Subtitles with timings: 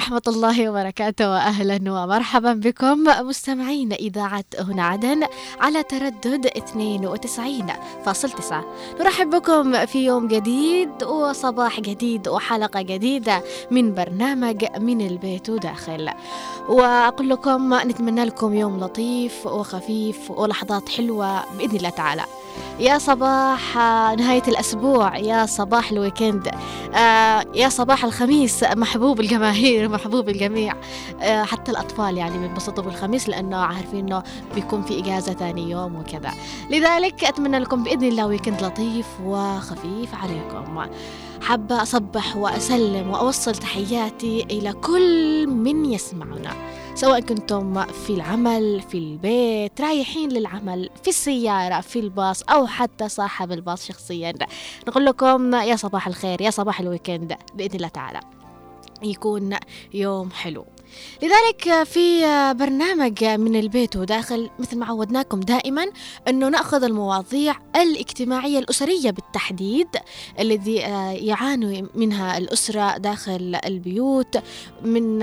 [0.00, 5.22] ورحمة الله وبركاته وأهلا ومرحبا بكم مستمعين إذاعة هنا عدن
[5.60, 6.50] على تردد 92.9
[9.00, 16.10] نرحب بكم في يوم جديد وصباح جديد وحلقة جديدة من برنامج من البيت وداخل.
[16.68, 22.24] وأقول لكم نتمنى لكم يوم لطيف وخفيف ولحظات حلوة بإذن الله تعالى.
[22.80, 23.76] يا صباح
[24.18, 25.16] نهاية الأسبوع.
[25.16, 26.48] يا صباح الويكند.
[26.94, 28.64] آه، يا صباح الخميس.
[28.64, 30.74] محبوب الجماهير محبوب الجميع.
[31.20, 34.22] آه، حتى الأطفال يعني بينبسطوا بالخميس لأنه عارفين أنه
[34.54, 36.30] بيكون في إجازة ثاني يوم وكذا.
[36.70, 40.90] لذلك أتمنى لكم بإذن الله ويكند لطيف وخفيف عليكم.
[41.42, 46.50] حابة أصبح وأسلم وأوصل تحياتي إلى كل من يسمعنا.
[47.00, 53.52] سواء كنتم في العمل في البيت رايحين للعمل في السيارة في الباص أو حتى صاحب
[53.52, 54.32] الباص شخصيا.
[54.88, 58.20] نقول لكم يا صباح الخير يا صباح الويكند بإذن الله تعالى.
[59.02, 59.56] يكون
[59.94, 60.66] يوم حلو.
[61.22, 62.20] لذلك في
[62.58, 65.86] برنامج من البيت وداخل مثل ما عودناكم دائما
[66.28, 69.88] أنه نأخذ المواضيع الاجتماعية الأسرية بالتحديد
[70.38, 70.74] الذي
[71.26, 74.38] يعاني منها الأسرة داخل البيوت
[74.82, 75.22] من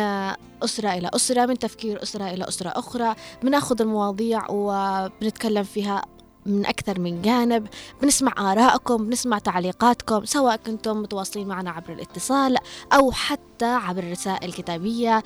[0.64, 6.02] أسرة إلى أسرة من تفكير أسرة إلى أسرة أخرى بنأخذ المواضيع وبنتكلم فيها
[6.46, 7.68] من أكثر من جانب
[8.02, 12.58] بنسمع آرائكم بنسمع تعليقاتكم سواء كنتم متواصلين معنا عبر الاتصال
[12.94, 15.24] أو حتى عبر الرسائل الكتابية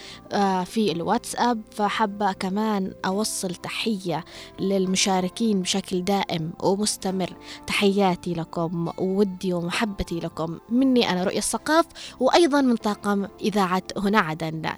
[0.66, 1.62] في الواتساب.
[1.72, 4.26] فحابة كمان أوصل تحية
[4.60, 7.34] للمشاركين بشكل دائم ومستمر.
[7.68, 10.60] تحياتي لكم وودي ومحبتي لكم.
[10.70, 11.86] مني أنا رؤية الثقاف
[12.20, 14.70] وأيضا من طاقم إذاعة هنا عدن.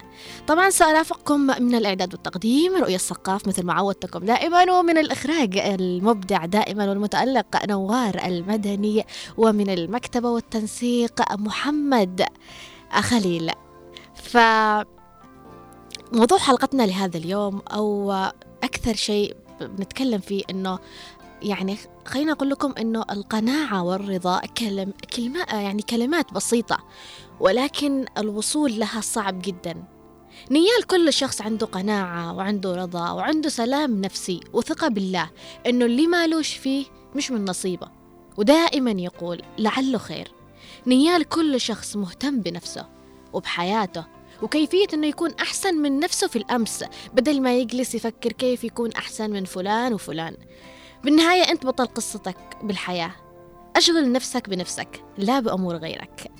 [0.48, 6.90] طبعا سأرافقكم من الإعداد والتقديم رؤية الثقاف مثل ما عودتكم دائما ومن الإخراج المبدع دائما
[6.90, 9.06] والمتألق نوار المدني
[9.38, 12.26] ومن المكتبة والتنسيق محمد.
[13.02, 13.52] خليل.
[14.16, 14.38] ف
[16.14, 18.12] موضوع حلقتنا لهذا اليوم أو
[18.64, 20.80] أكثر شيء بنتكلم فيه إنه
[21.42, 26.78] يعني خلينا أقول لكم إنه القناعة والرضا كلم كلمة يعني كلمات بسيطة
[27.40, 29.84] ولكن الوصول لها صعب جدا.
[30.52, 35.30] نيال كل شخص عنده قناعة وعنده رضا وعنده سلام نفسي وثقة بالله
[35.68, 37.88] إنه اللي مالوش فيه مش من نصيبه.
[38.38, 40.33] ودائما يقول لعله خير.
[40.88, 42.86] نيال كل شخص مهتم بنفسه
[43.34, 44.06] وبحياته
[44.42, 46.84] وكيفية إنه يكون أحسن من نفسه في الأمس
[47.14, 50.38] بدل ما يجلس يفكر كيف يكون أحسن من فلان وفلان.
[51.04, 53.12] بالنهاية أنت بطل قصتك بالحياة.
[53.76, 56.32] أشغل نفسك بنفسك لا بأمور غيرك.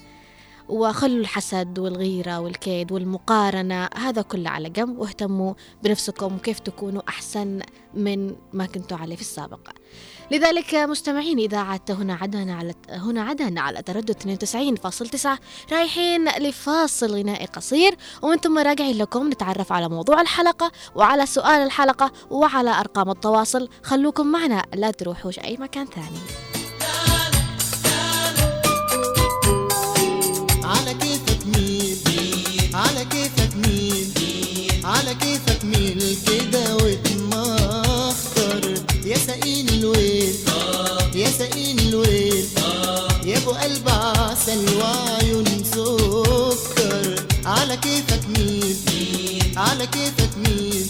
[0.70, 4.98] وخلوا الحسد والغيرة والكيد والمقارنة هذا كله على جنب.
[4.98, 7.60] واهتموا بنفسكم وكيف تكونوا أحسن
[7.94, 9.70] من ما كنتوا عليه في السابق.
[10.34, 15.28] لذلك مستمعين إذاعة هنا عدن على هنا عدن على تردد 92.9
[15.72, 22.12] رايحين لفاصل غنائي قصير ومن ثم راجعين لكم نتعرف على موضوع الحلقة وعلى سؤال الحلقة
[22.30, 23.70] وعلى أرقام التواصل.
[23.84, 26.20] خلوكم معنا لا تروحوش أي مكان ثاني.
[30.64, 31.98] على كيفك ميل
[32.74, 34.14] على كيفك ميل
[34.86, 36.53] على كيفك ميل كده.
[41.34, 42.46] يا سقين الويل.
[43.26, 47.16] يا ابو قلب عسل وعيون سكر
[47.46, 48.78] على كيفك ميل.
[49.58, 50.88] على كيفك ميل.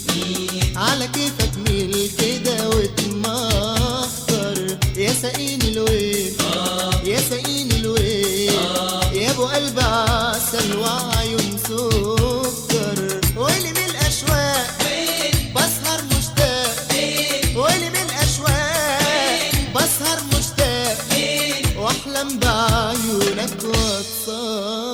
[0.76, 4.56] على كيفك ميل كده وتمخطر
[4.96, 6.32] يا سقين الويل.
[7.04, 8.52] يا سقين الويل.
[9.12, 11.13] يا ابو قلب عسل وعيون
[24.23, 24.92] واتصبر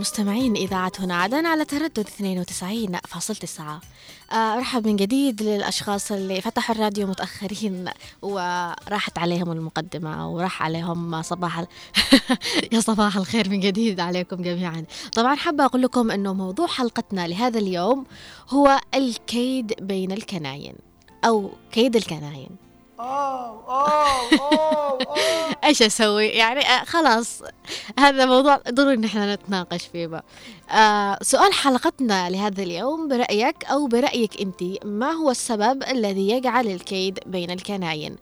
[0.00, 3.60] مستمعين إذاعة هنا عدن على تردد 92.9
[4.32, 7.84] آه، أرحب من جديد للأشخاص اللي فتحوا الراديو متأخرين
[8.22, 11.64] وراحت عليهم المقدمة وراح عليهم صباح.
[12.72, 14.84] يا صباح الخير من جديد عليكم جميعا
[15.16, 18.06] طبعا حابة أقول لكم أنه موضوع حلقتنا لهذا اليوم
[18.48, 20.74] هو الكيد بين الكناين
[21.24, 22.69] أو كيد الكناين
[25.64, 27.42] إيش أسوي؟ يعني آه خلاص.
[27.98, 30.24] هذا موضوع ضروري إن إحنا نتناقش فيه بقى.
[30.70, 37.18] آه سؤال حلقتنا لهذا اليوم برأيك أو برأيك أنت ما هو السبب الذي يجعل الكيد
[37.26, 38.16] بين الكناين؟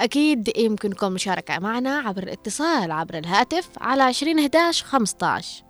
[0.00, 5.62] أكيد يمكنكم مشاركة معنا عبر الاتصال عبر الهاتف على 20 11 15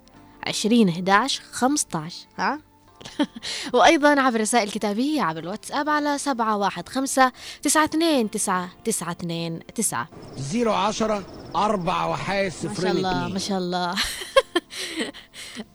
[0.47, 2.61] 20 11 15 ها؟
[3.75, 7.33] وأيضا عبر رسائل كتابية عبر الواتساب على سبعة واحد خمسة
[7.63, 8.69] تسعة اثنين تسعة.
[8.85, 9.11] تسعة.
[9.13, 11.25] اثنين تسعة زيرو عشرة
[11.57, 13.29] أربعة وحايد ما شاء صفرين الله.
[13.29, 13.95] ما شاء الله.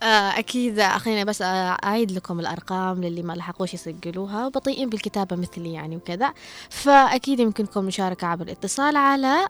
[0.03, 4.47] آه، أكيد خلينا بس أعيد لكم الأرقام للي ما لحقوش يسجلوها.
[4.49, 6.33] بطيئين بالكتابة مثلي يعني وكذا.
[6.69, 9.47] فأكيد يمكنكم مشاركة عبر الاتصال على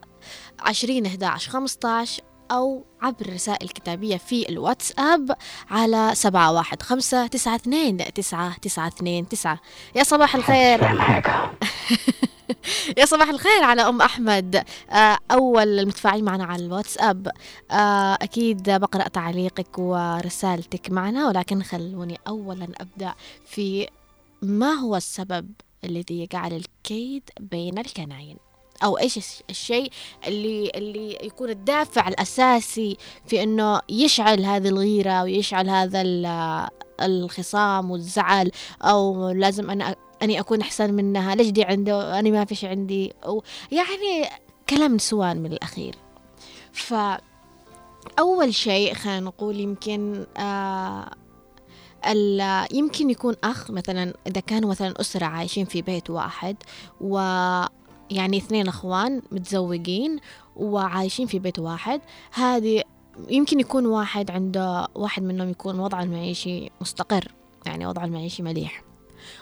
[0.60, 2.22] عشرين أحداش خمسطاش
[2.52, 5.32] أو عبر رسائل كتابية في الواتساب
[5.70, 9.60] على سبعة واحد خمسة تسعة اثنين تسعة تسعة اثنين تسعة.
[9.96, 10.84] يا صباح الخير.
[12.98, 14.64] يا صباح الخير على أم أحمد.
[14.90, 17.32] آه، أول المتفاعلين معنا على الواتساب.
[17.72, 23.14] آه، أكيد بقرأ تعليقك ورسالتك معنا ولكن خلوني أولا أبدأ
[23.46, 23.88] في
[24.42, 25.52] ما هو السبب
[25.84, 28.38] الذي يجعل الكيد بين الكناين
[28.84, 29.92] إيش الش- الشيء
[30.28, 36.68] اللي اللي يكون الدافع الأساسي في إنه يشعل هذه الغيرة ويشعل هذا ال-
[37.02, 38.52] الخصام والزعل
[38.82, 43.44] أو لازم أنا أني أكون أحسن منها ليش دي عنده وأنا ما فيش عندي؟ أو
[43.72, 44.30] يعني
[44.70, 45.96] كلام نسوان من الأخير.
[46.72, 51.10] فأول شيء خلينا نقول يمكن آه
[52.72, 56.56] يمكن يكون أخ مثلا إذا كانوا مثلا أسرة عايشين في بيت واحد
[57.02, 57.18] و
[58.12, 60.20] يعني اثنين أخوان متزوجين
[60.56, 62.02] وعايشين في بيت واحد.
[62.32, 62.84] هذه
[63.30, 67.32] يمكن يكون واحد عنده واحد منهم يكون وضعه المعيشي مستقر
[67.66, 68.84] يعني وضعه المعيشي مليح.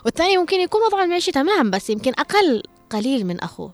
[0.05, 3.73] والثاني ممكن يكون وضعه المعيشي تمام بس يمكن أقل قليل من أخوه.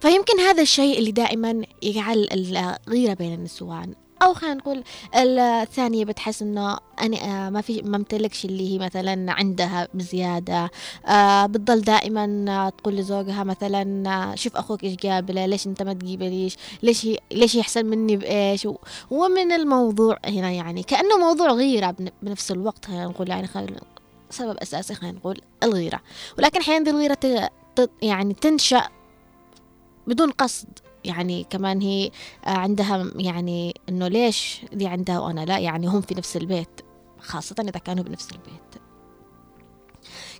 [0.00, 3.94] فيمكن هذا الشيء اللي دائما يجعل الغيرة بين النسوان.
[4.22, 9.32] أو خلينا نقول الثانية بتحس إنه أنا آه، ما في ما امتلكش اللي هي مثلا
[9.32, 10.70] عندها بزيادة
[11.06, 15.92] آه بتضل دائما آه، تقول لزوجها مثلا شوف أخوك إيش جاب له ليش أنت ما
[15.92, 18.76] تجيب ليش ليش هي ليش هي أحسن مني بإيش و-
[19.10, 23.80] ومن الموضوع هنا يعني كأنه موضوع غيرة بن- بنفس الوقت خلينا نقول يعني خلينا
[24.30, 26.00] سبب أساسي خلينا نقول الغيرة.
[26.38, 26.62] ولكن
[27.14, 28.82] ت- ت- يعني تنشأ
[30.06, 30.68] بدون قصد.
[31.04, 32.10] يعني كمان هي
[32.44, 36.80] عندها يعني إنه ليش دي عندها وأنا لا يعني هم في نفس البيت
[37.20, 38.82] خاصة إذا كانوا بنفس البيت.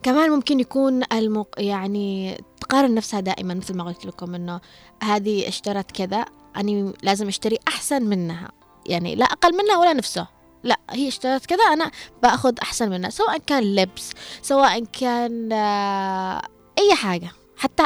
[0.03, 1.49] كمان ممكن يكون المق...
[1.59, 4.61] يعني تقارن نفسها دائما مثل ما قلت لكم إنه
[5.03, 6.25] هذه اشترت كذا
[6.57, 8.51] أنا لازم أشتري أحسن منها.
[8.87, 10.27] يعني لا أقل منها ولا نفسه.
[10.63, 11.91] لا هي اشترت كذا أنا
[12.23, 16.43] بأخذ أحسن منها سواء كان لبس سواء كان آه،
[16.79, 17.83] أي حاجة حتى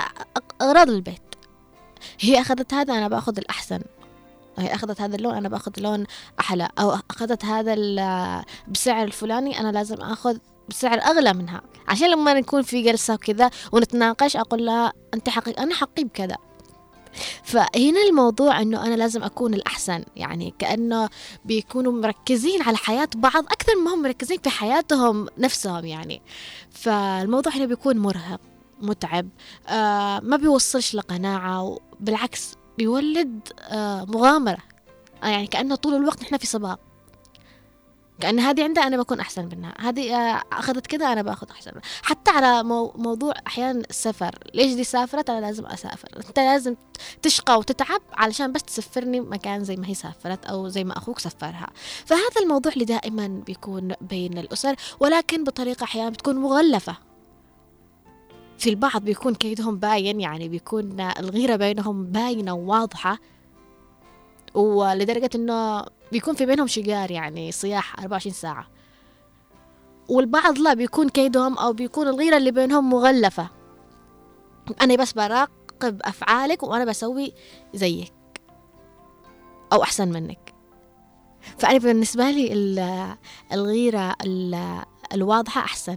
[0.62, 1.25] أغراض البيت.
[2.20, 3.80] هي أخذت هذا أنا بأخذ الأحسن.
[4.58, 6.04] هي أخذت هذا اللون أنا بأخذ لون
[6.40, 6.68] أحلى.
[6.78, 7.74] أو أخذت هذا
[8.68, 11.62] بسعر الفلاني أنا لازم أخذ بسعر أغلى منها.
[11.88, 16.36] عشان لما نكون في جلسة وكذا ونتناقش أقول لها أنت حقي أنا حقي بكذا.
[17.44, 20.04] فهنا الموضوع إنه أنا لازم أكون الأحسن.
[20.16, 21.08] يعني كأنه
[21.44, 26.22] بيكونوا مركزين على حياة بعض أكثر ما هم مركزين في حياتهم نفسهم يعني.
[26.70, 28.40] فالموضوع هنا بيكون مرهق.
[28.80, 29.28] متعب.
[29.68, 34.62] آه ما بيوصلش لقناعة بالعكس بيولد آه مغامرة.
[35.22, 36.80] آه يعني كأنه طول الوقت نحن في سباق
[38.20, 39.74] كأن هذه عندها أنا بكون أحسن منها.
[39.80, 40.14] هذه
[40.52, 41.82] أخذت كذا أنا بأخذ أحسن منها.
[42.02, 44.38] حتى على مو موضوع أحيانا السفر.
[44.54, 46.08] ليش دي سافرت؟ أنا لازم أسافر.
[46.28, 46.76] أنت لازم
[47.22, 51.66] تشقى وتتعب علشان بس تسفرني مكان زي ما هي سافرت أو زي ما أخوك سفرها.
[52.06, 56.96] فهذا الموضوع اللي دائما بيكون بين الأسر ولكن بطريقة أحيانا بتكون مغلفة.
[58.58, 63.18] في البعض بيكون كيدهم باين يعني بيكون الغيرة بينهم باينة وواضحة.
[64.54, 68.66] ولدرجة إنه بيكون في بينهم شجار يعني صياح 24 ساعة.
[70.08, 73.48] والبعض لا بيكون كيدهم أو بيكون الغيرة اللي بينهم مغلفة.
[74.82, 77.32] أنا بس براقب أفعالك وأنا بسوي
[77.74, 78.12] زيك
[79.72, 80.54] أو أحسن منك.
[81.58, 83.16] فأنا بالنسبة لي ال-
[83.52, 84.82] الغيرة ال-
[85.12, 85.96] الواضحة أحسن.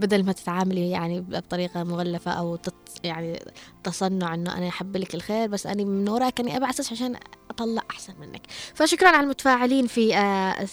[0.00, 3.40] بدل ما تتعاملي يعني بطريقة مغلفة أو تت يعني
[3.84, 7.16] تصنع إنه أنا أحب لك الخير بس أنا من وراك أبى أساس عشان
[7.50, 8.42] أطلع أحسن منك.
[8.74, 10.66] فشكرا على المتفاعلين في آه،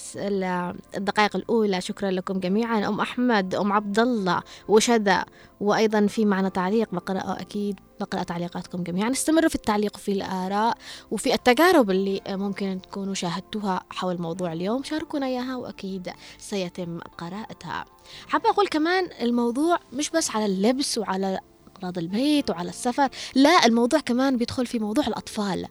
[0.98, 1.82] الدقائق الأولى.
[1.82, 2.88] شكرا لكم جميعا.
[2.88, 5.26] أم أحمد أم عبد الله وشذا
[5.60, 7.80] وأيضا في معنا تعليق بقرأه أكيد.
[8.02, 9.12] بقرا تعليقاتكم جميعا.
[9.12, 10.78] استمروا في التعليق في الآراء
[11.12, 14.84] وفي التجارب اللي ممكن تكونوا شاهدتوها حول موضوع اليوم.
[14.84, 17.86] شاركونا إياها وأكيد سيتم قراءتها.
[18.28, 21.40] حابه أقول كمان الموضوع مش بس على اللبس وعلى
[21.78, 25.68] أغراض البيت وعلى السفر لا الموضوع كمان بيدخل في موضوع الأطفال.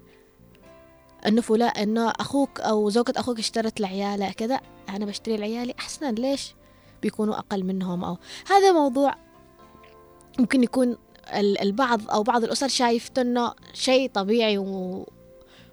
[1.27, 6.55] إنه فلان إنه أخوك أو زوجة أخوك اشترت لعيالة كذا أنا بشتري لعيالي أحسن ليش؟
[7.03, 8.19] بيكونوا أقل منهم أو
[8.51, 9.15] هذا موضوع
[10.39, 10.97] ممكن يكون
[11.39, 15.07] البعض أو بعض الأسر شايفته إنه شيء طبيعي و...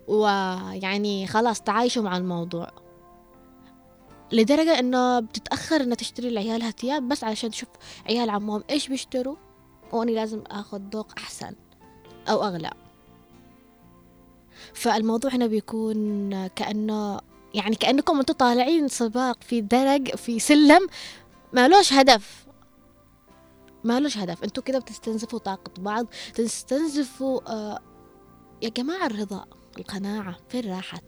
[0.08, 2.72] ويعني خلاص تعايشوا مع الموضوع.
[4.32, 7.70] لدرجة إنه بتتأخر انها تشتري لعيالها ثياب بس علشان تشوف
[8.10, 9.36] عيال عمهم إيش بيشتروا
[9.92, 11.56] وإني لازم آخذ ذوق أحسن
[12.30, 12.72] أو أغلى.
[14.74, 17.20] فالموضوع هنا بيكون كأنه
[17.54, 20.88] يعني كأنكم أنتم طالعين سباق في درج في سلم
[21.54, 22.47] مالوش هدف.
[23.84, 24.44] مالوش هدف.
[24.44, 27.80] أنتوا كده بتستنزفوا طاقة بعض تستنزفوا آه
[28.62, 29.46] يا جماعة الرضا
[29.78, 31.04] القناعة فين راحت؟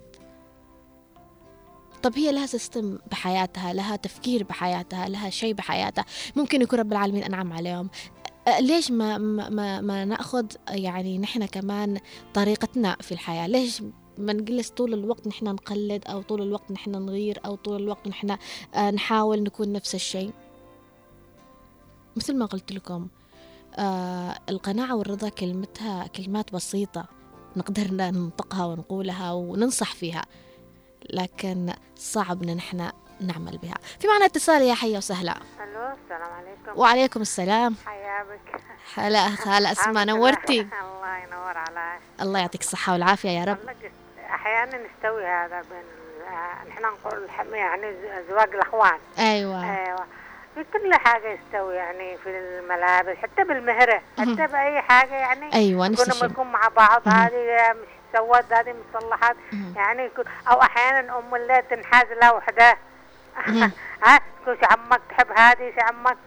[2.03, 6.05] طب هي لها سيستم بحياتها لها تفكير بحياتها لها شيء بحياتها.
[6.35, 7.89] ممكن يكون رب العالمين أنعم عليهم.
[8.47, 11.99] أه، ليش ما ما ما, ما نأخذ يعني نحن كمان
[12.33, 13.83] طريقتنا في الحياة؟ ليش
[14.17, 18.37] ما نجلس طول الوقت نحن نقلد أو طول الوقت نحن نغير أو طول الوقت نحن
[18.75, 20.31] آه، نحاول نكون نفس الشيء؟
[22.15, 23.07] مثل ما قلت لكم
[23.75, 27.05] آه القناعة والرضا كلمتها كلمات بسيطة
[27.55, 30.21] نقدر ننطقها ونقولها وننصح فيها
[31.09, 33.75] لكن صعب إن نحن نعمل بها.
[33.99, 35.31] في معنا اتصال يا حيا وسهلا.
[35.31, 36.79] ألو السلام عليكم.
[36.79, 37.75] وعليكم السلام.
[37.85, 38.61] حيا بك.
[38.95, 40.05] هلا هلا اسماء.
[40.05, 40.61] نورتي.
[40.61, 42.01] الله ينور عليك.
[42.21, 43.57] الله يعطيك الصحة والعافية يا رب.
[44.29, 45.83] أحيانا نستوي هذا بين
[46.69, 47.95] نحن نقول يعني
[48.29, 48.99] زواج الأخوان.
[49.19, 49.63] أيوه.
[49.63, 50.05] أيوه.
[50.55, 56.09] في كل حاجة يستوي يعني في الملابس حتى بالمهرة حتى بأي حاجة يعني أيوه نفس
[56.09, 56.27] الشيء.
[56.27, 57.01] بنكون مع بعض.
[57.07, 59.35] هذه مش سوت هذه مصلحات.
[59.75, 62.77] يعني يكون أو أحيانا أم اللي تنحاز لها وحدة.
[63.47, 63.71] مهم.
[64.05, 66.17] ها؟ تقول عمك تحب هذه شو عمك؟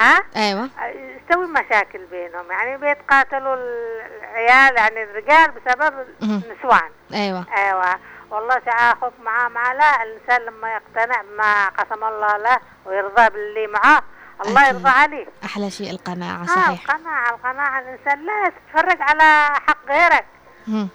[0.00, 0.68] ها؟ أيوه.
[1.16, 6.06] يستوي مشاكل بينهم يعني بيتقاتلوا العيال يعني الرجال بسبب.
[6.22, 6.90] النسوان.
[7.14, 7.46] أيوه.
[7.56, 7.98] أيوه.
[8.30, 14.02] والله أخوك معاه مع لا الإنسان لما يقتنع بما قسم الله له ويرضى باللي معاه
[14.46, 14.68] الله.
[14.68, 20.26] يرضى عليه أحلى شيء القناعة ها صحيح القناعة القناعة الإنسان لا تتفرج على حق غيرك.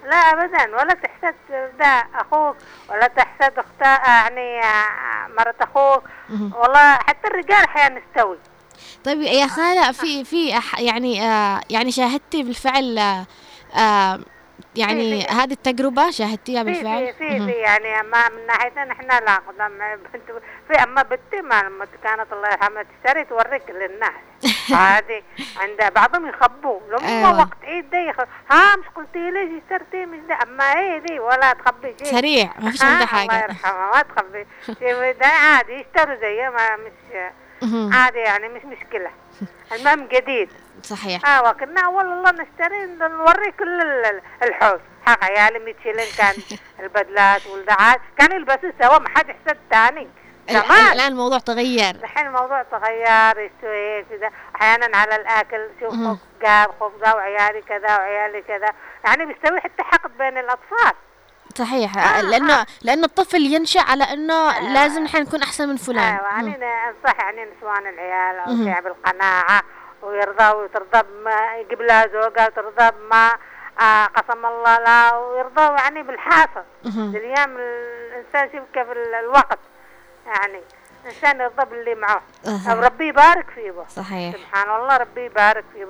[0.04, 1.34] لا ابدا ولا تحسد
[1.78, 2.56] ده أخوك
[2.90, 6.02] ولا تحسد اخت يعني آه، مرة أخوك.
[6.30, 8.38] والله حتى الرجال أحيانا يستوي
[9.04, 10.48] طيب يا خالة في في
[10.78, 13.26] يعني آه يعني شاهدتي بالفعل آه
[13.78, 14.20] آه
[14.76, 15.26] يعني.
[15.26, 17.46] هذه التجربة شاهدتيها بالفعل؟ في في.
[17.46, 19.40] في يعني اما من ناحيتنا نحن لا
[20.12, 24.12] بنت في أما بنتي ما كانت الله يرحمها تشتري توريك للناس.
[24.70, 25.22] هذه
[25.56, 27.38] عند بعضهم يخبوا لما أيوة.
[27.38, 28.16] وقت عيد ده يخ...
[28.50, 30.38] ها مش قلتي ليش اشترتي مش ده.
[30.42, 32.12] أما هي دي؟ ولا تخبي شيء.
[32.12, 34.46] سريع ما فيش ها، عنده الله حاجة يرحمها ما تخبي.
[34.66, 37.92] شيء ده عادي يشتروا زي ما مش.
[37.94, 39.10] عادي يعني مش مشكلة.
[39.74, 40.50] المهم جديد.
[40.84, 41.28] صحيح.
[41.28, 46.34] آه وكنا اول والله نشتري نوري كل ال- الحوش حق عيالي 100 شيلين كان
[46.80, 50.08] البدلات والدعات كانوا يلبسوا سوا ما حد يحسد تاني.
[50.50, 51.90] الآن زمان الآن الموضوع تغير.
[51.94, 55.94] الحين الموضوع تغير يستوي كذا أحيانا على الأكل شوف.
[56.42, 58.68] جاب خبزه وعيالي كذا وعيالي كذا.
[59.04, 60.92] يعني بيستوي حتى حقد بين الأطفال.
[61.54, 61.96] صحيح.
[61.98, 66.14] آه، لأنه لأنه الطفل ينشأ على إنه لازم نحن نكون أحسن من فلان.
[66.14, 66.56] أيوه يعني.
[66.88, 69.62] انصح يعني نسوان العيال أو بالقناعة
[70.04, 73.32] ويرضى وترضى بما يجيب لها زوجها وترضى بما
[73.80, 77.16] آه قسم الله لها ويرضى يعني بالحاصل مهم.
[77.16, 79.58] الأيام الإنسان شوف كيف ال- الوقت
[80.26, 80.60] يعني
[81.06, 82.72] الانسان يرضى باللي معه أها.
[82.72, 84.36] أو ربي يبارك فيه صحيح.
[84.36, 85.80] سبحان الله ربي يبارك فيه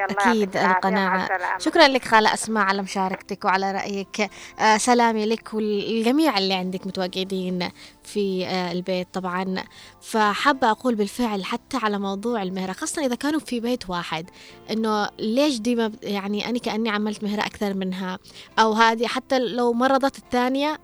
[0.00, 0.44] يا بنتي.
[0.58, 1.22] الله القناعة.
[1.22, 1.58] السلامة.
[1.58, 2.34] شكرا لك خالة.
[2.34, 4.30] أسماء على مشاركتك وعلى رأيك.
[4.60, 7.68] آه سلامي لك والجميع اللي عندك متواجدين
[8.04, 9.64] في آه البيت طبعا.
[10.02, 14.30] فحابة أقول بالفعل حتى على موضوع المهرة خاصة إذا كانوا في بيت واحد
[14.70, 18.18] إنه ليش ديما يعني أنا كأني عملت مهرة أكثر منها؟
[18.58, 20.78] أو هذه حتى لو مرضت الثانية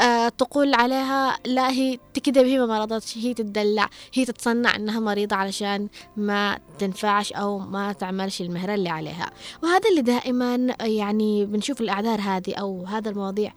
[0.00, 5.36] آه تقول عليها لا هي كده هي ما مرضتش هي تدلع هي تتصنع إنها مريضة
[5.36, 9.30] علشان ما تنفعش أو ما تعملش المهرة اللي عليها.
[9.62, 13.52] وهذا اللي دائما يعني بنشوف الأعذار هذه أو هذا المواضيع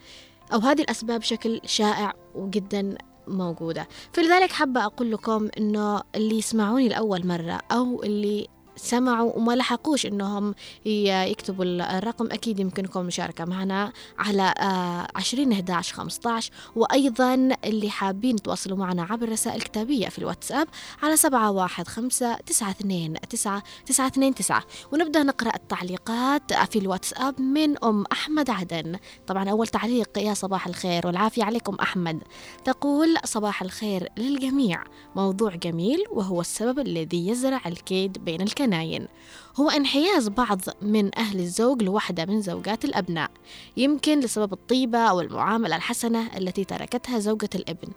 [0.53, 3.87] أو هذه الأسباب بشكل شائع وجدا موجودة.
[4.13, 8.47] فلذلك حابة أقول لكم إنه اللي يسمعوني لأول مرة أو اللي
[8.79, 10.55] سمعوا وما لحقوش إنهم
[10.85, 12.25] يكتبوا ال- الرقم.
[12.31, 17.33] أكيد يمكنكم المشاركه معنا على آه، 20 11 15 وأيضا
[17.65, 20.67] اللي حابين يتواصلوا معنا عبر الرسائل الكتابية في الواتساب
[21.03, 28.95] على 715 92 9 929 ونبدأ نقرأ التعليقات في الواتساب من أم أحمد عدن.
[29.27, 32.23] طبعا أول تعليق يا صباح الخير والعافية عليكم أحمد.
[32.65, 34.83] تقول صباح الخير للجميع.
[35.15, 39.07] موضوع جميل وهو السبب الذي يزرع الكيد بين الكناين
[39.55, 43.31] هو انحياز بعض من أهل الزوج لوحدة من زوجات الأبناء
[43.77, 47.87] يمكن لسبب الطيبة أو المعاملة الحسنة التي تركتها زوجة الابن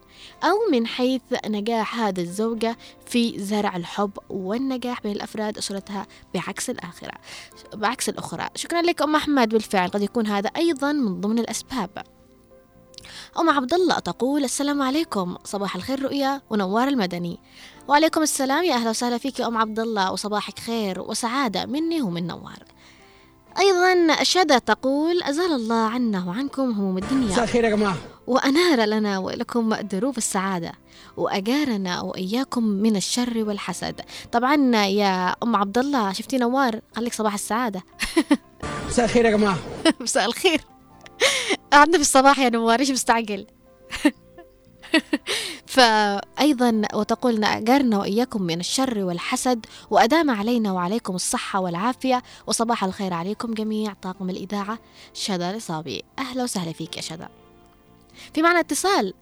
[0.45, 2.77] أو من حيث نجاح هذه الزوجة
[3.07, 7.13] في زرع الحب والنجاح بين الأفراد أسرتها بعكس الآخرة
[7.75, 8.49] بعكس الأخرى.
[8.55, 11.91] شكرا لك أم أحمد بالفعل قد يكون هذا أيضا من ضمن الأسباب.
[13.39, 17.39] أم عبد الله تقول السلام عليكم صباح الخير رؤيا ونوار المدني.
[17.89, 22.27] وعليكم السلام يا أهلا وسهلا فيك يا أم عبد الله وصباحك خير وسعادة مني ومن
[22.27, 22.63] نوار.
[23.59, 27.97] أيضا شدة تقول أزال الله عنا وعنكم هموم مساء الدنيا الخير يا جماعة.
[28.27, 30.73] وأنار لنا ولكم دروب السعادة
[31.17, 34.01] وأجارنا وإياكم من الشر والحسد.
[34.33, 37.83] طبعا يا أم عبد الله شفتي نوار؟ قال لك صباح السعادة.
[38.89, 39.59] مساء الخير يا جماعة.
[40.01, 40.61] مساء الخير.
[41.73, 43.47] قعدنا في الصباح يا نوار إيش مستعجل.
[45.67, 53.55] فأيضا وتقول أجرنا وإياكم من الشر والحسد وأدام علينا وعليكم الصحة والعافية وصباح الخير عليكم
[53.55, 54.79] جميع طاقم الإذاعة
[55.15, 57.29] شذا الإصابي أهلا وسهلا فيك يا شذا.
[58.35, 59.15] في معنا اتصال.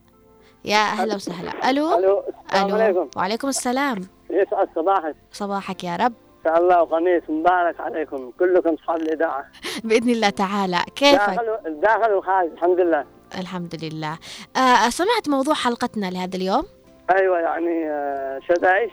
[0.64, 1.70] يا أهلا وسهلا.
[1.70, 2.76] ألو؟ ألو السلام ألو.
[2.76, 3.08] عليكم.
[3.16, 4.08] وعليكم السلام.
[4.30, 5.16] يسعد صباحك.
[5.32, 6.12] صباحك يا رب.
[6.44, 8.32] شاء الله وخميس مبارك عليكم.
[8.38, 9.44] كلكم اصحاب الإذاعة.
[9.84, 10.78] بإذن الله تعالى.
[10.96, 13.04] كيفك؟ داخل داخل وخارج الحمد لله.
[13.38, 14.18] الحمد لله.
[14.56, 16.62] آه سمعت موضوع حلقتنا لهذا اليوم؟
[17.10, 18.90] أيوه يعني آه، شدايش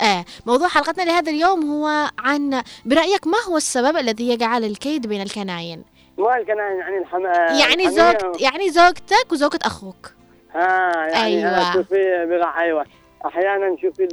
[0.00, 5.22] آه موضوع حلقتنا لهذا اليوم هو عن برأيك ما هو السبب الذي يجعل الكيد بين
[5.22, 5.84] الكناين؟
[6.18, 7.24] ما الكناين يعني الحم...
[7.60, 7.88] يعني الحمية.
[7.88, 10.12] زوجت يعني زوجتك وزوجة أخوك.
[10.54, 11.72] ها يعني أيوة.
[11.72, 12.86] شوفي بقى أيوه.
[13.26, 14.08] أحيانا شوفي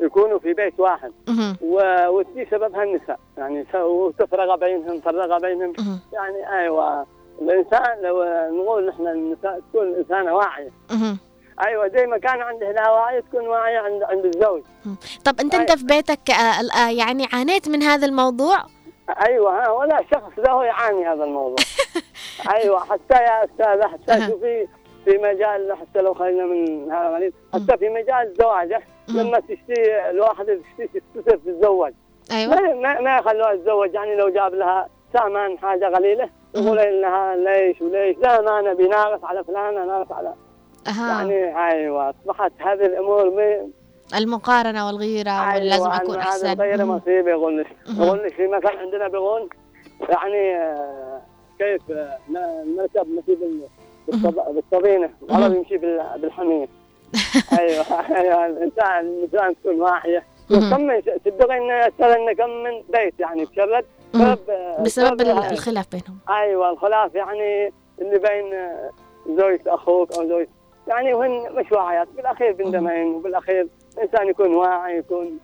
[0.00, 1.12] يكونوا في بيت واحد.
[1.28, 1.56] مهم.
[1.62, 2.06] و...
[2.08, 3.18] وتجي سببها النساء.
[3.38, 5.72] يعني وتفرق بينهم فرق بينهم.
[6.12, 7.06] يعني أيوه.
[7.42, 8.24] الإنسان لو
[8.62, 10.70] نقول نحن النساء تكون إنسانة واعية.
[11.66, 14.62] أيوه زي ما كان عنده لها واعية تكون واعية عند عند الزوج.
[15.24, 18.56] طب أنت أنت في بيتك آه آه يعني عانيت من هذا الموضوع؟
[19.26, 21.64] أيوه ها ولا شخص له يعاني هذا الموضوع.
[22.54, 23.88] أيوه حتى يا استاذه أها.
[23.88, 24.68] حتى شوفي
[25.04, 28.82] في مجال حتى لو خرجنا من هذا حتى في مجال الزواج.
[29.16, 31.92] لما تشتري الواحد تشتري تستسر تتزوج
[32.32, 32.54] أيوة.
[32.54, 37.80] ما ما, ما يخلوها تتزوج يعني لو جاب لها سامان حاجة قليله يقول لها ليش
[37.82, 40.34] وليش؟ لا ما نبي ناقص على فلان ناقص على
[40.88, 41.08] أها.
[41.22, 42.10] يعني أيوه.
[42.10, 43.72] أصبحت هذه الأمور مي
[44.18, 46.84] المقارنة والغيرة ولازم أيوة، أكون هذا غير.
[46.84, 47.66] مصيبة يقول.
[47.98, 49.48] يقول لك في مكان عندنا بيقول
[50.08, 51.22] يعني آه،
[51.58, 52.18] كيف آه،
[52.76, 53.68] نركب ماشي بال-
[54.08, 56.68] بالطب- بالطبينه العرب يمشي بال- بالحمير.
[57.58, 57.84] أيوه
[58.16, 60.70] أيوه الانسان الإنسان تكون واعيه مهم.
[60.70, 63.84] كم من صدقني ان يسال كم من بيت يعني تشرد.
[64.80, 65.20] بسبب.
[65.20, 68.68] الخلاف بينهم أيوه الخلاف يعني اللي بين
[69.38, 70.48] زوجة أخوك أو زوجة
[70.88, 75.38] يعني وهن مش واعيات بالاخير بندمين وبالأخير الانسان يكون واعي يكون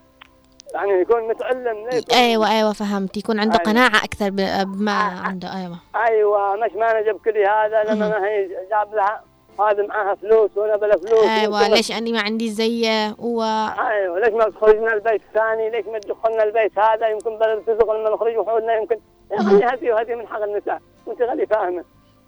[0.75, 3.65] يعني يكون متعلم يكون أيوة أيوة فهمت يكون عنده أيوة.
[3.73, 4.93] قناعة أكثر ب- بما.
[4.93, 8.09] عنده أيوة أيوه مش ما نجيب كل هذا لما.
[8.09, 9.23] ما هي جاب لها
[9.61, 11.13] هذا معاها فلوس وأنا بلا فلوس
[11.49, 15.99] وكل- ليش أني ما عندي زيه و أيوه ليش ما تخرجنا البيت الثاني؟ ليش ما
[15.99, 18.97] تدخلنا البيت هذا؟ يمكن بدل تزغ لما نخرج وحولنا يمكن
[19.31, 20.79] يعني هذه وهذه من حق النساء.
[21.07, 21.85] وانت غالي فاهمة.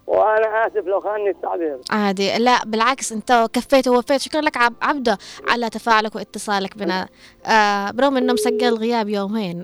[0.07, 1.77] وأنا آسف لو خانني التعبير.
[1.91, 2.37] عادي.
[2.37, 4.21] لا بالعكس أنت كفيت ووفيت.
[4.21, 5.17] شكرا لك عب- عبدة
[5.49, 7.07] على تفاعلك واتصالك بنا.
[7.45, 9.61] آه برغم إنه مسجل غياب يومين.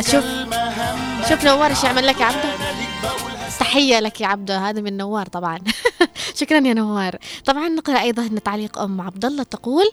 [0.00, 0.24] شوف
[1.28, 2.65] شوف نوار إيش يعمل لك يا عبدة.
[3.60, 5.58] تحية لك يا عبده هذا من نوار طبعا.
[6.40, 7.18] شكرا يا نوار.
[7.44, 9.84] طبعا نقرأ أيضا تعليق أم عبد الله تقول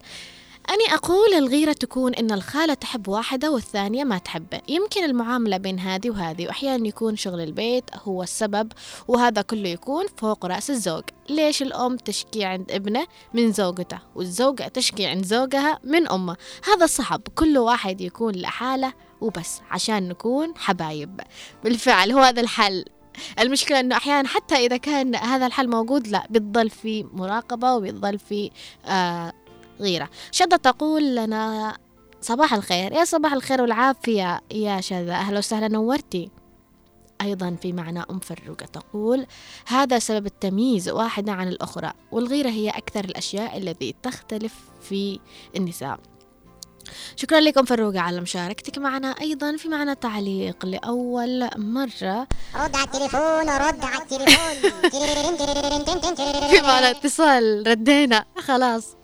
[0.70, 6.10] أني أقول الغيرة تكون إن الخالة تحب واحدة والثانية ما تحبه يمكن المعاملة بين هذه
[6.10, 8.72] وهذه وأحيانا يكون شغل البيت هو السبب
[9.08, 11.04] وهذا كله يكون فوق رأس الزوج.
[11.30, 17.22] ليش الأم تشكي عند ابنه من زوجته والزوجة تشكي عند زوجها من أمه؟ هذا صعب.
[17.36, 21.22] كل واحد يكون لحاله وبس عشان نكون حبايب.
[21.64, 22.86] بالفعل هو هذا الحل.
[23.40, 28.52] المشكلة إنه أحيانا حتى إذا كان هذا الحل موجود لا بتضل في مراقبة وبتضل في
[28.86, 29.34] آه
[29.80, 30.10] غيرة.
[30.32, 31.78] شدة تقول لنا
[32.22, 32.92] صباح الخير.
[32.92, 36.30] يا صباح الخير والعافية يا شذا أهلا وسهلا نورتي.
[37.22, 39.26] أيضا في معنى أم فروقة تقول
[39.68, 45.20] هذا سبب التمييز واحدة عن الأخرى والغيرة هي أكثر الأشياء التي تختلف في
[45.56, 46.00] النساء.
[47.16, 49.08] شكرا لكم فروقة على مشاركتك معنا.
[49.22, 52.28] أيضا في معنا تعليق لأول مرة.
[52.56, 54.90] رد على التليفون رد على التليفون.
[56.52, 57.64] في معنا اتصال.
[57.68, 58.26] ردينا.
[58.38, 58.96] خلاص.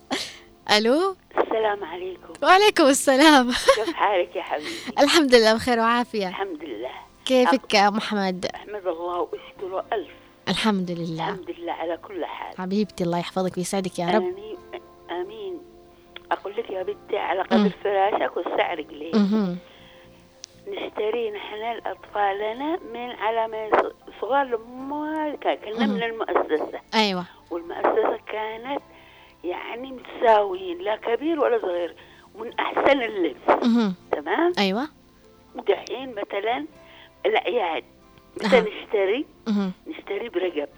[0.70, 2.32] ألو؟ السلام عليكم.
[2.42, 3.50] وعليكم السلام.
[3.50, 4.70] كيف حالك يا حبيبي؟
[5.02, 6.28] الحمد لله بخير وعافية.
[6.28, 6.90] الحمد لله.
[7.24, 10.10] كيفك يا محمد؟ أحمد الله واشكره ألف.
[10.48, 11.28] الحمد لله.
[11.28, 12.58] الحمد لله على كل حال.
[12.58, 14.14] حبيبتي الله يحفظك ويسعدك يا رب.
[14.22, 14.49] آمين.
[16.32, 18.36] أقول لك يا بنتي على قدر فراشك
[18.88, 19.12] قليل.
[19.14, 19.58] مهم.
[20.68, 23.70] نشتري نحن لأطفالنا من على ما
[24.20, 26.80] صغار لما كنا من المؤسسة.
[26.94, 27.24] أيوة.
[27.50, 28.82] والمؤسسة كانت
[29.44, 31.94] يعني متساويين لا كبير ولا صغير
[32.34, 33.46] ومن أحسن اللبس.
[34.12, 34.88] تمام؟ أيوة.
[35.54, 36.66] ودحين مثلا
[37.26, 37.82] أها.
[38.36, 39.26] متى نشتري.
[39.86, 40.68] نشتري برقب.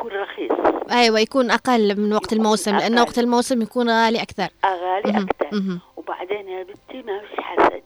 [0.00, 0.52] يكون رخيص.
[0.92, 3.00] أيوة يكون أقل من وقت الموسم أقل.
[3.00, 4.48] وقت الموسم يكون غالي أكثر.
[4.64, 5.22] أغالي مهم.
[5.40, 5.58] أكثر.
[5.58, 5.80] مهم.
[5.96, 7.82] وبعدين يا بنتي ما فيش حسد.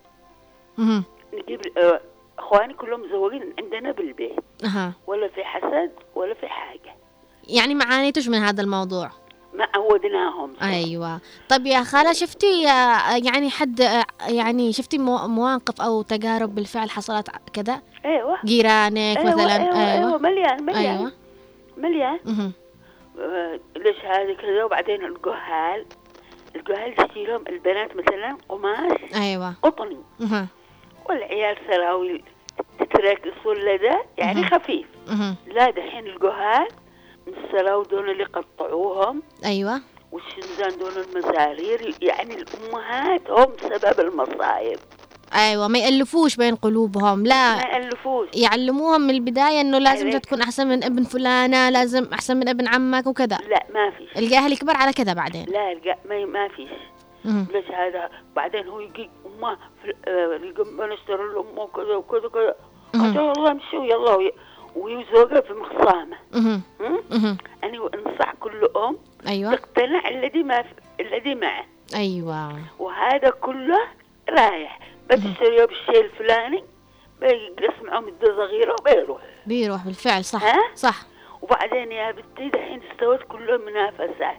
[0.79, 1.05] مهم.
[1.35, 2.00] نجيب آه،
[2.38, 4.37] إخواني كلهم مزوجين عندنا بالبيت.
[4.64, 4.92] أها.
[5.07, 6.94] ولا في حسد ولا في حاجة.
[7.48, 9.11] يعني ما عانيتوش من هذا الموضوع؟
[9.55, 10.53] ما عودناهم.
[10.62, 11.20] أيوه.
[11.48, 16.90] طب يا خالة شفتي آه، يعني حد آه، يعني شفتي مو- مواقف أو تجارب بالفعل
[16.90, 18.38] حصلت كذا أيوه.
[18.44, 20.18] جيرانك أيوه مثلا؟ أيوه, أيوة.
[20.18, 20.96] مليان مليان.
[20.96, 21.12] أيوه.
[21.77, 22.19] مليان.
[23.19, 25.87] آه، ليش هذا كذا وبعدين الجهال
[26.57, 30.49] الجهال يشتري لهم البنات مثلا قماش أيوه قطني مهم.
[31.09, 32.25] والعيال سراويل
[32.81, 34.45] تتراكس ولا يعني.
[34.47, 34.87] خفيف.
[35.47, 36.69] لا دحين الجهال
[37.27, 39.81] من السراوي دول اللي قطعوهم أيوه
[40.13, 44.79] والشنزان دول المزارير يعني الأمهات هم سبب المصايب
[45.35, 47.57] أيوه ما يألفوش بين قلوبهم لا.
[47.57, 48.29] ما يألفوش.
[48.35, 50.25] يعلموهم من البداية إنه لازم انت.
[50.25, 53.39] تكون أحسن من ابن فلانة لازم أحسن من ابن عمك وكذا.
[53.49, 54.19] لا ما فيش.
[54.19, 55.47] الجاهل يكبر على كذا بعدين.
[55.49, 56.69] لا الجا- ما ما فيش.
[57.25, 59.11] ليش هذا بعدين هو يجي
[59.83, 62.55] في آه، الجنب نشتري لأمه وكذا وكذا وكذا.
[62.95, 64.33] قلت له والله امشوا يلا وي-
[64.77, 65.53] ويزوجها في؟
[66.35, 66.63] مهم.
[67.65, 69.55] أنا أنصح كل أم أيوه.
[69.55, 70.65] تقتنع الذي ما
[71.01, 71.65] الذي معه.
[71.95, 72.59] أيوه.
[72.79, 73.79] وهذا كله
[74.31, 74.79] رايح.
[75.11, 76.64] بتشتريه بالشيء الفلاني
[77.21, 79.21] بيقسم معهم مدة صغيرة وبيروح.
[79.47, 80.45] بيروح بالفعل صح.
[80.45, 81.03] ها؟ صح.
[81.43, 84.37] وبعدين يا بنتي دحين استوت كلهم منافسات.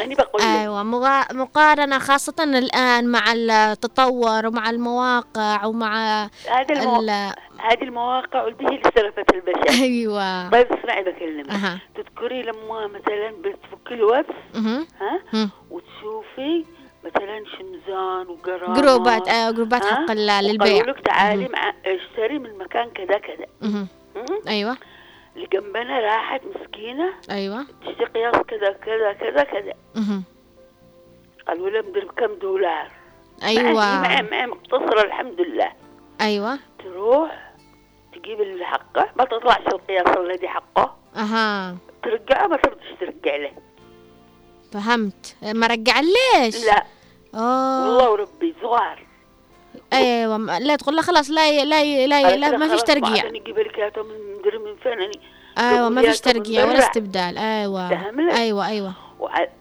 [0.00, 7.00] أنا بقول أيوه مغا- مقارنة خاصة الآن مع التطور ومع المواقع ومع هذا المو...
[7.00, 7.10] ال...
[7.58, 9.82] هذه المواقع والدي هي اللي سلفت البشر.
[9.82, 10.50] أيوه.
[10.50, 11.80] طيب اسمعي بكلمك أها.
[11.94, 14.34] تذكري لما مثلا بتفكي الواتس.
[15.00, 15.50] ها.
[15.70, 16.64] وتشوفي
[17.04, 20.74] مثلا شمزان وقرامات جروبات آه جروبات؟ حق للبيع.
[20.74, 21.48] وقالوا لك تعالي.
[21.48, 23.46] مع اشتري من مكان كذا كذا؟
[24.48, 24.76] أيوه.
[25.36, 27.12] اللي جنبنا راحت مسكينة.
[27.30, 27.66] أيوه.
[27.86, 29.74] تشتري قياس كذا كذا كذا كذا.
[31.48, 32.90] قالوا لها مدري بكم دولار؟
[33.42, 34.00] أيوه.
[34.30, 35.72] معي مقتصرة الحمد لله.
[36.20, 36.58] أيوه.
[36.78, 37.52] تروح
[38.12, 40.96] تجيب اللي حقه ما تطلعش القياس الذي حقه.
[41.16, 41.76] أها.
[42.02, 43.52] ترجعه ما ترضيش ترجع له.
[44.72, 45.36] فهمت.
[45.42, 46.84] ما رجع ليش؟ لا.
[47.34, 47.84] آه.
[47.88, 49.06] والله وربي صغار.
[49.92, 53.22] أيوه لا تقول لا خلاص لا ي- لا ي- لا, ي- لا ما فيش ترقيع
[53.28, 53.78] أنا أجيب لك
[54.38, 55.10] مدري من فين
[55.58, 56.78] أيوه ما فيش ترقيع ولا.
[56.78, 57.38] استبدال.
[57.38, 57.90] أيوه؟
[58.36, 58.92] أيوه أيوه.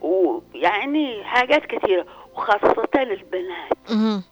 [0.02, 4.24] ويعني حاجات كثيرة وخاصة البنات مهم.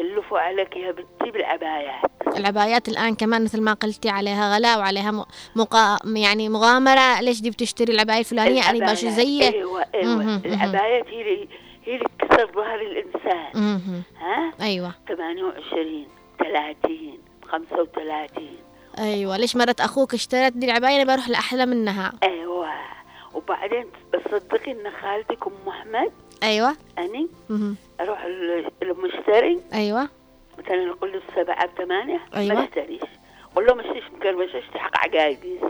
[0.00, 2.00] يكلفوا عليك يا بنتي بالعبايات
[2.36, 5.98] العبايات الآن كمان مثل ما قلتي عليها غلاء وعليها مقا...
[6.06, 7.20] يعني مغامرة.
[7.20, 9.04] ليش دي بتشتري العباية الفلانية؟ أنا باش.
[9.04, 10.42] زيه أيوه أيوه مهم، مهم.
[10.44, 11.48] العبايات هي اللي
[11.84, 13.50] هي اللي تكسر ظهر الإنسان.
[13.54, 14.02] مهم.
[14.20, 14.94] ها؟ أيوة.
[15.08, 16.06] 28
[16.38, 18.48] 30 35
[18.98, 19.36] أيوة.
[19.36, 22.12] ليش مرت أخوك اشترت دي العباية؟ أنا بروح لأحلى منها.
[22.22, 22.70] أيوه.
[23.34, 26.76] وبعدين تصدقي إن خالتك أم أحمد؟ أيوة.
[26.98, 27.28] أني.
[28.00, 28.24] أروح
[28.82, 29.60] المشتري.
[29.74, 30.08] أيوة.
[30.58, 32.20] مثلا نقول له سبعة بثمانية.
[32.36, 32.54] أيوة.
[32.54, 33.02] ما اشتريش
[33.56, 34.04] قول له مشيش
[34.54, 35.60] اشتي حق عقايدي.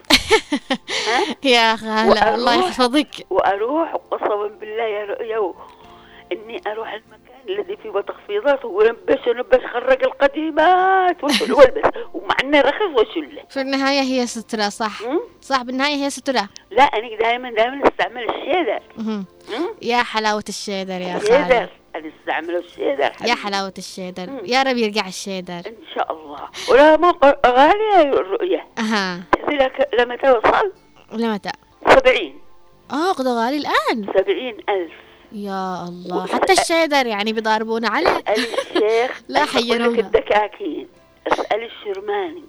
[1.45, 3.27] يا خالة الله يحفظك.
[3.31, 5.55] وأروح وقسما بالله يا رؤيا
[6.33, 12.83] إني أروح المكان الذي فيه تخفيضات ونبش ونبش خرج القديمات وشل والبس ومع إنه رخص
[12.83, 15.01] وشله في النهاية هي سترة صح؟
[15.41, 16.49] صح بالنهاية هي سترة.
[16.71, 18.83] لا أنا دائما دائما أستعمل الشيدر؟
[19.83, 23.01] يا حلاوة الشيدر يا خالة أنا أستعمل الشيدر.
[23.03, 23.35] يا حبيبي.
[23.35, 24.29] حلاوة الشيدر.
[24.45, 25.55] يا رب يرجع الشيدر.
[25.67, 26.39] إن شاء الله.
[26.71, 29.21] ولا ما ق- غالية الرؤية أها.
[29.33, 30.73] تدري لك لما توصل؟
[31.13, 31.51] لمتى؟
[31.89, 32.39] سبعين.
[32.91, 34.13] آه قد غالي الآن.
[34.19, 34.93] سبعين ألف.
[35.33, 36.27] يا الله.
[36.27, 37.89] حتى الشيدر يعني بيضاربونا.
[37.89, 39.23] عليه الشيخ.
[39.29, 39.87] لا حيرونا.
[40.01, 40.89] الدكاكين
[41.33, 42.43] اسألي الشرماني.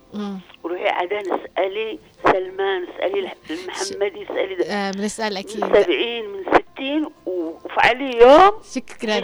[0.63, 4.65] وروحي عدن اسألي سلمان اسألي الح- المحمدي اسألي ده.
[4.65, 5.05] آه من
[5.37, 5.65] أكيد.
[5.65, 7.31] سبعين من ستين و-
[7.65, 9.21] وفي علي يوم شكرا.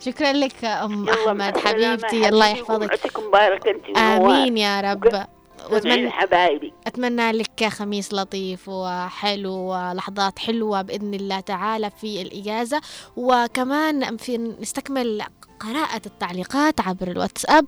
[0.00, 2.28] شكرا لك أم أحمد حبيبتي.
[2.28, 3.18] الله يحفظك.
[3.18, 5.26] مبارك أنت آمين يا رب.
[5.70, 6.72] واتمنى حبايبي.
[6.86, 12.80] أتمنى لك خميس لطيف وحلو ولحظات حلوة بإذن الله تعالى في الإجازة.
[13.16, 15.22] وكمان في نستكمل
[15.60, 17.66] قراءة التعليقات عبر الواتساب.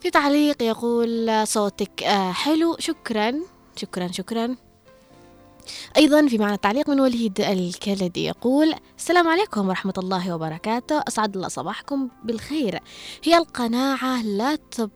[0.00, 3.34] في تعليق يقول صوتك آه، حلو شكرا
[3.76, 4.56] شكرا شكرا.
[5.96, 11.02] أيضا في معنى تعليق من وليد الكلدي يقول السلام عليكم ورحمة الله وبركاته.
[11.08, 12.80] أسعد الله صباحكم بالخير.
[13.24, 14.90] هي القناعة لا تب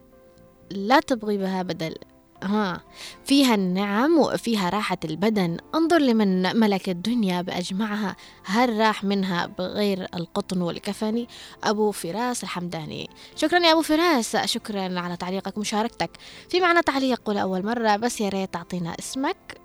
[0.70, 1.94] لا تبغي بها بدل.
[2.42, 2.80] ها
[3.24, 5.56] فيها النعم وفيها راحة البدن.
[5.74, 8.16] انظر لمن ملك الدنيا بأجمعها.
[8.44, 11.26] هل راح منها بغير القطن والكفن؟
[11.64, 13.10] أبو فراس الحمداني.
[13.36, 14.36] شكرا يا أبو فراس.
[14.36, 16.10] شكرا على تعليقك ومشاركتك
[16.48, 19.60] في معنى تعليق لأول مرة بس يا ريت تعطينا اسمك.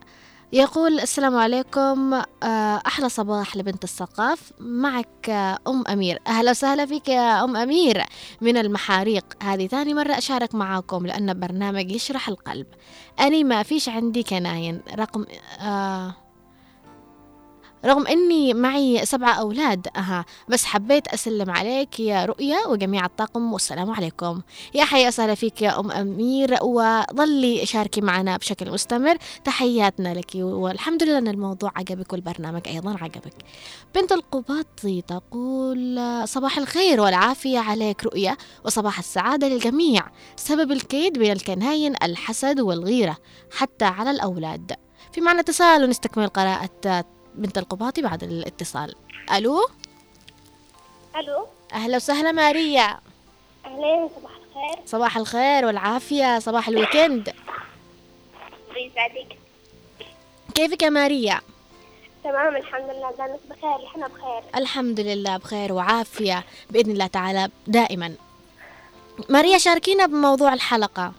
[0.54, 6.20] يقول السلام عليكم آه، أحلى صباح لبنت الثقاف معك آه، أم أمير.
[6.28, 8.04] أهلا وسهلا فيك يا أم أمير
[8.42, 9.26] من المحاريق.
[9.44, 12.68] هذه ثاني مرة أشارك معاكم لأن برنامج يشرح القلب.
[13.20, 14.82] أني ما فيش عندي كناين.
[14.96, 15.26] رقم
[15.60, 16.16] آه
[17.86, 23.92] رغم أني معي سبعة أولاد أها بس حبيت أسلم عليك يا رؤيا وجميع الطاقم والسلام
[23.92, 24.42] عليكم.
[24.74, 29.18] يا حيا وسهلا فيك يا أم أمير وظلي شاركي معنا بشكل مستمر.
[29.44, 33.36] تحياتنا لك والحمد لله أن الموضوع عجبك والبرنامج أيضا عجبك.
[33.96, 40.02] بنت القباطي تقول صباح الخير والعافية عليك رؤيا وصباح السعادة للجميع.
[40.36, 43.18] سبب الكيد بين الكناين الحسد والغيرة
[43.52, 44.72] حتى على الأولاد.
[45.12, 48.96] في معنى اتصال ونستكمل قراءة بنت القباطي بعد الاتصال.
[49.34, 49.68] ألو؟
[51.16, 53.00] ألو؟ أهلا وسهلا ماريا.
[53.66, 54.86] أهلين صباح الخير.
[54.86, 57.34] صباح الخير والعافية صباح ال weekend.
[58.78, 59.38] يسعدك.
[60.56, 61.42] كيفك يا ماريا؟
[62.24, 63.12] تمام الحمد لله.
[63.18, 64.44] دامك بخير؟ إحنا بخير.
[64.56, 68.16] الحمد لله بخير وعافية بإذن الله تعالى دائما.
[69.30, 71.14] ماريا شاركينا بموضوع الحلقة.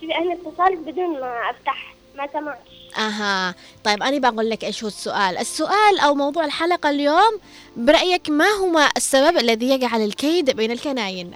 [0.00, 2.79] شوفي أنا اتصلت بدون ما أفتح ما سمعتش.
[2.98, 3.54] أها.
[3.84, 7.40] طيب أنا بقول لك إيش هو السؤال؟ السؤال أو موضوع الحلقة اليوم
[7.76, 11.30] برأيك ما هو السبب الذي يجعل الكيد بين الكناين؟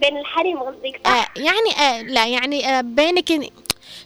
[0.00, 3.52] بين الحريم قصدك صح؟ آه يعني آه لا يعني آه بينك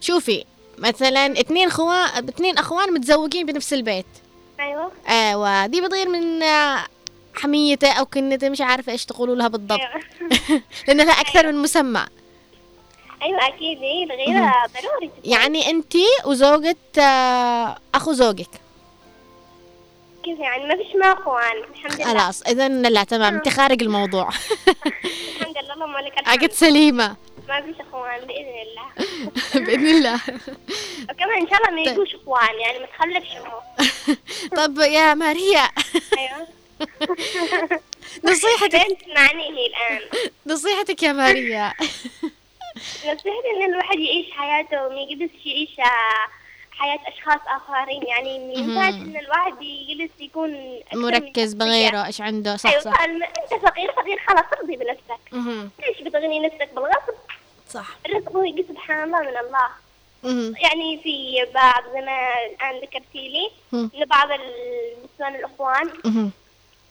[0.00, 0.44] شوفي
[0.78, 4.06] مثلا اثنين خوان اثنين أخوان متزوجين بنفس البيت.
[4.60, 4.92] أيوه.
[5.08, 6.86] أيوه دي بتغير من آه،
[7.34, 9.80] حميته أو كنته مش عارفة إيش تقولوا لها بالضبط.
[9.80, 10.62] أيوه.
[10.88, 12.06] لأن لها أكثر من مسمى.
[13.22, 13.82] أيوه أكيد.
[13.82, 15.92] إيه الغيرة ضروري يعني انت
[16.24, 18.48] وزوجة آه، أخو زوجك.
[20.24, 22.04] كيف يعني؟ ما فيش ما اخوان الحمد لله.
[22.04, 23.34] خلاص اذا لا تمام.
[23.34, 24.28] انت خارج الموضوع.
[25.36, 27.16] الحمد لله اللهم لك عقد الحمد سليمة.
[27.48, 28.86] ما فيش اخوان بإذن الله.
[29.66, 30.20] بإذن الله.
[31.10, 33.28] وكمان إن شاء الله ما يجوش إخوان يعني ما تخلفش
[34.58, 35.68] طب يا ماريا.
[36.18, 36.48] أيوه.
[38.24, 38.98] نصيحتك.
[39.00, 40.00] تسمعنيني الآن.
[40.46, 41.72] نصيحتك يا ماريا.
[42.84, 45.76] نصيحتي ان الواحد يعيش حياته وما يجلسش يعيش
[46.70, 51.54] حياة أشخاص آخرين يعني ما ينفعش إن الواحد يجلس يكون مركز.
[51.54, 55.20] بغيره إيش عنده صح أيوة صح أنت فقير فقير خلاص ارضي بنفسك.
[55.88, 57.14] ليش بتغني نفسك بالغصب
[57.68, 59.68] صح الرزق هو سبحان الله من الله.
[60.62, 63.90] يعني في بعض زي ما الآن ذكرتي لي مم.
[63.94, 65.90] إن بعض النسوان الأخوان.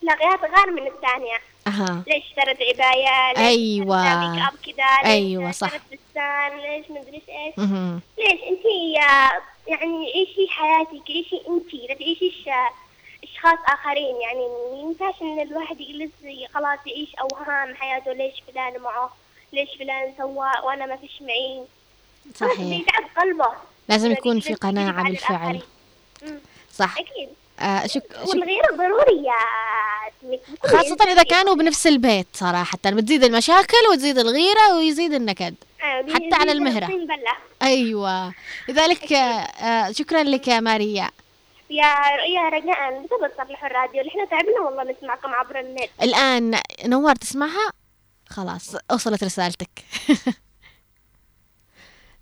[0.01, 2.03] تلاقيها تغار من الثانية أها.
[2.07, 4.29] ليش اشترت عباية؟ ليش أيوة.
[4.29, 5.67] ميك أب كذا؟ ليش أيوة، صح.
[5.67, 7.53] اشترت فستان ليش مدري إيش.
[7.57, 8.01] مهم.
[8.17, 8.65] ليش أنت
[9.67, 11.73] يعني عيشي حياتك عيشي أنت.
[11.89, 12.49] لا تعيشيش
[13.23, 14.15] اشخاص آخرين.
[14.21, 16.11] يعني ما ينفعش إن الواحد يجلس
[16.53, 18.13] خلاص يعيش أوهام حياته.
[18.13, 19.09] ليش فلان معه؟
[19.53, 21.63] ليش فلان سوى وأنا ما فيش معي؟
[22.35, 22.59] صحيح.
[22.61, 23.51] بيتعب قلبه.
[23.89, 25.61] لازم يكون في يكذب قناعة بالفعل.
[26.73, 26.97] صح.
[26.97, 27.29] أكيد.
[27.59, 28.03] آه شك...
[28.23, 28.27] شك...
[28.29, 29.31] والغيرة ضرورية
[30.23, 36.35] بكل خاصة إذا كانوا بنفس البيت صراحة بتزيد المشاكل وتزيد الغيرة ويزيد النكد أيوة، حتى
[36.41, 36.89] على المهرة.
[37.61, 38.33] أيوة.
[38.69, 41.09] لذلك آه آه شكرا لك يا ماريا.
[41.69, 41.93] يا
[42.35, 44.01] يا رجاء متى بتصلحوا الراديو.
[44.01, 45.89] اللي إحنا تعبنا والله نسمعكم عبر النت.
[46.01, 47.71] الآن نوار تسمعها؟
[48.29, 49.69] خلاص وصلت رسالتك.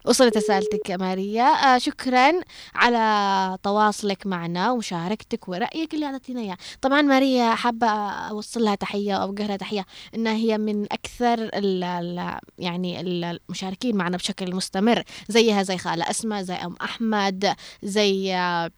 [0.08, 1.44] وصلت رسالتك يا ماريا.
[1.44, 2.32] آه شكرا
[2.76, 6.58] على تواصلك معنا ومشاركتك ورأيك اللي أعطيتينا إياه.
[6.82, 11.84] طبعا ماريا حابة أوصل لها تحية أو أوجه لها تحية إنها هي من أكثر ال
[11.84, 18.36] ال يعني ال- المشاركين معنا بشكل مستمر زيها زي خالة أسماء زي أم أحمد زي
[18.36, 18.72] آه،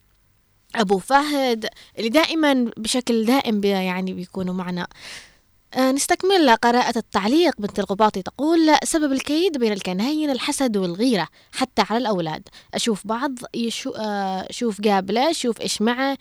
[0.76, 4.88] أبو فهد اللي دائما بشكل دائم يعني بيكونوا معنا.
[5.76, 7.54] نستكمل قراءة التعليق.
[7.60, 12.50] بنت القباطي تقول سبب الكيد بين الكناين الحسد والغيرة حتى على الأولاد.
[12.74, 16.18] أشوف بعض يشو آه، شوف قابلة شوف إيش معه.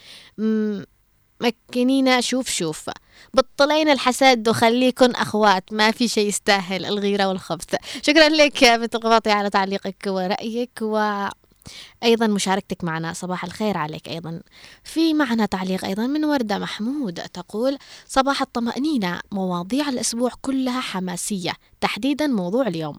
[1.40, 2.90] مكنينا شوف شوف.
[3.34, 5.72] بطلين الحسد وخليكن أخوات.
[5.72, 7.74] ما في شيء يستاهل الغيرة والخبث.
[8.02, 11.28] شكرا لك بنت القباطي على تعليقك ورأيك و
[12.02, 14.40] أيضا مشاركتك معنا صباح الخير عليك أيضا.
[14.84, 21.52] في معنا تعليق أيضا من وردة محمود تقول صباح الطمأنينة مواضيع الأسبوع كلها حماسية.
[21.80, 22.96] تحديدا موضوع اليوم.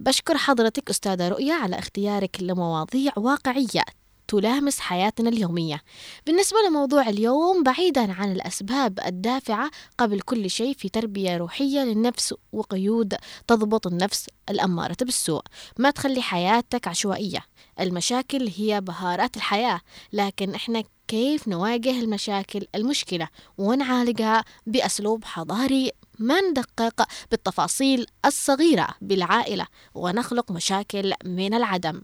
[0.00, 3.82] بشكر حضرتك أستاذة رؤية على اختيارك لمواضيع واقعية
[4.28, 5.82] تلامس حياتنا اليومية.
[6.26, 13.14] بالنسبة لموضوع اليوم بعيدا عن الأسباب الدافعة قبل كل شيء في تربية روحية للنفس وقيود
[13.46, 15.42] تضبط النفس الأمارة بالسوء.
[15.78, 17.44] ما تخلي حياتك عشوائية.
[17.80, 19.80] المشاكل هي بهارات الحياة
[20.12, 30.50] لكن إحنا كيف نواجه المشاكل المشكلة ونعالجها بأسلوب حضاري ما ندقق بالتفاصيل الصغيرة بالعائلة ونخلق
[30.52, 32.02] مشاكل من العدم.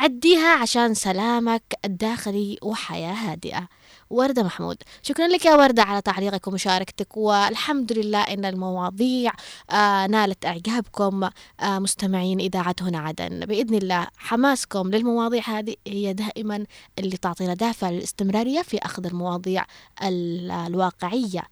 [0.00, 3.68] عديها عشان سلامك الداخلي وحياة هادئة.
[4.10, 9.32] وردة محمود شكرا لك يا وردة على تعليقك ومشاركتك والحمد لله إن المواضيع
[9.70, 11.24] آه نالت إعجابكم
[11.60, 13.46] آه مستمعين إذاعة هنا عدن.
[13.46, 16.64] بإذن الله حماسكم للمواضيع هذه هي دائما
[16.98, 19.64] اللي تعطينا دافع للاستمرارية في أخذ المواضيع
[20.02, 21.42] ال- الواقعية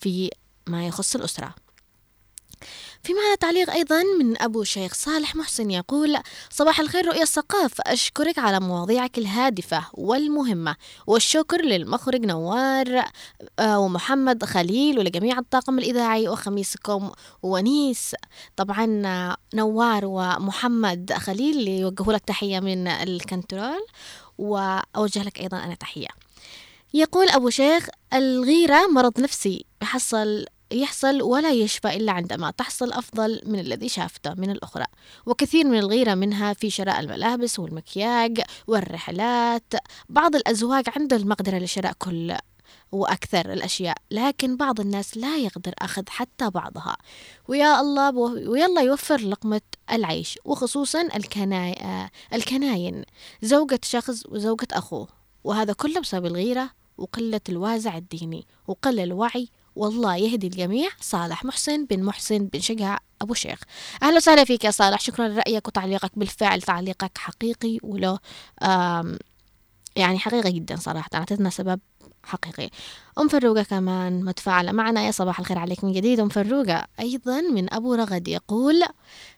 [0.00, 0.30] في
[0.66, 1.54] ما يخص الأسرة.
[3.02, 6.16] في معنا تعليق أيضا من أبو شيخ صالح محسن يقول
[6.50, 10.76] صباح الخير رؤيا الثقافة أشكرك على مواضيعك الهادفة والمهمة.
[11.06, 13.04] والشكر للمخرج نوار
[13.58, 17.10] آه، ومحمد خليل ولجميع الطاقم الإذاعي وخميسكم
[17.42, 18.14] ونيس.
[18.56, 18.86] طبعا
[19.54, 23.86] نوار ومحمد خليل يوجهوا لك تحية من الكنترول
[24.38, 26.08] وأوجه لك أيضا أنا تحية.
[26.94, 29.64] يقول أبو شيخ الغيرة مرض نفسي.
[29.82, 34.84] يحصل يحصل ولا يشفى إلا عندما تحصل أفضل من الذي شافته من الأخرى.
[35.26, 39.74] وكثير من الغيرة منها في شراء الملابس والمكياج والرحلات.
[40.08, 42.36] بعض الأزواج عنده المقدرة لشراء كل
[42.92, 46.96] وأكثر الأشياء لكن بعض الناس لا يقدر أخذ حتى بعضها.
[47.48, 48.10] ويا الله
[48.48, 49.60] ويلا يوفر لقمة
[49.92, 51.08] العيش وخصوصا
[51.82, 53.04] آه، الكناين.
[53.42, 55.08] زوجة شخص وزوجة أخوه
[55.44, 59.48] وهذا كله بسبب الغيرة وقلة الوازع الديني وقل الوعي
[59.80, 60.90] والله يهدي الجميع.
[61.00, 63.60] صالح محسن بن محسن بن شجع أبو شيخ.
[64.02, 65.00] أهلا وسهلا فيك يا صالح.
[65.00, 66.10] شكرا لرأيك وتعليقك.
[66.16, 68.18] بالفعل تعليقك حقيقي وله
[69.96, 71.08] يعني حقيقي جدا صراحة.
[71.14, 71.80] أعطتنا سبب
[72.22, 72.70] حقيقي.
[73.18, 75.06] أم فروقة كمان متفاعلة معنا.
[75.06, 76.86] يا صباح الخير عليك من جديد أم فروقة.
[77.00, 78.82] أيضا من أبو رغد يقول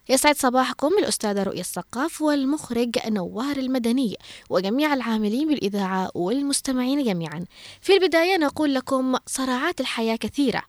[0.09, 4.15] يسعد صباحكم الأستاذة رؤية الثقاف والمخرج نوار المدني
[4.49, 7.45] وجميع العاملين بالإذاعة والمستمعين جميعا.
[7.81, 10.63] في البداية نقول لكم صراعات الحياة كثيرة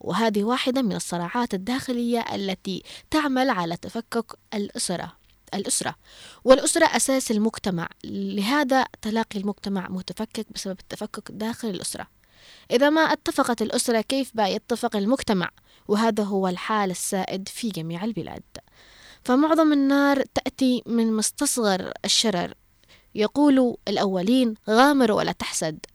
[0.00, 5.25] وهذه واحدة من الصراعات الداخلية التي تعمل على تفكك الأسرة.
[5.54, 5.94] الأسرة.
[6.44, 7.88] والأسرة أساس المجتمع.
[8.04, 12.06] لهذا تلاقي المجتمع متفكك بسبب التفكك داخل الأسرة.
[12.70, 15.50] إذا ما اتفقت الأسرة كيف بقى يتفق المجتمع؟
[15.88, 18.42] وهذا هو الحال السائد في جميع البلاد.
[19.24, 22.54] فمعظم النار تأتي من مستصغر الشرر.
[23.14, 25.86] يقول الأولين غامر ولا تحسد.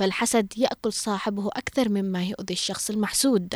[0.00, 3.54] فالحسد يأكل صاحبه أكثر مما يؤذي الشخص المحسود.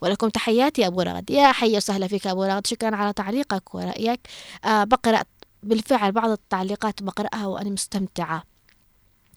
[0.00, 1.30] ولكم تحياتي أبو رغد.
[1.30, 2.66] يا حي وسهلا فيك أبو رغد.
[2.66, 4.20] شكرا على تعليقك ورأيك.
[4.64, 5.22] آه بقرأ
[5.62, 8.44] بالفعل بعض التعليقات بقرأها وأنا مستمتعة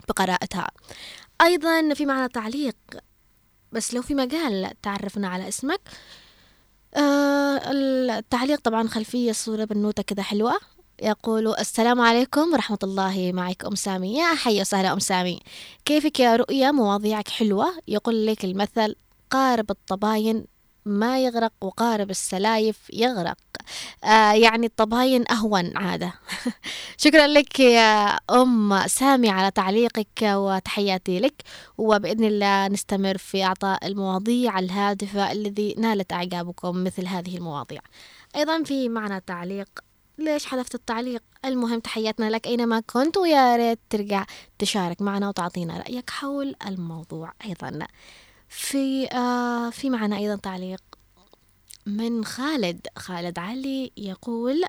[0.09, 0.67] بقراءتها.
[1.41, 2.75] أيضا في معنا تعليق
[3.71, 5.81] بس لو في مجال تعرفنا على اسمك.
[6.95, 10.59] آه التعليق طبعا خلفية صورة بنوتة كذا حلوة.
[11.01, 14.17] يقول السلام عليكم ورحمة الله معك أم سامي.
[14.17, 15.39] يا حي وسهلا أم سامي.
[15.85, 17.65] كيفك يا رؤيا؟ مواضيعك حلوة.
[17.87, 18.95] يقول لك المثل
[19.29, 20.45] قارب الطباين
[20.85, 23.37] ما يغرق وقارب السلايف يغرق.
[24.03, 26.13] آه يعني الطباين أهون عادة.
[27.03, 31.43] شكرا لك يا أم سامي على تعليقك وتحياتي لك.
[31.77, 37.81] وبإذن الله نستمر في إعطاء المواضيع الهادفة الذي نالت أعجابكم مثل هذه المواضيع.
[38.35, 39.69] أيضا في معنا تعليق
[40.19, 44.25] ليش حذفت التعليق؟ المهم تحياتنا لك أينما كنت ويا ريت ترجع
[44.59, 47.87] تشارك معنا وتعطينا رأيك حول الموضوع أيضا.
[48.49, 50.81] في آه في معنا أيضا تعليق
[51.85, 52.87] من خالد.
[52.97, 54.63] خالد علي يقول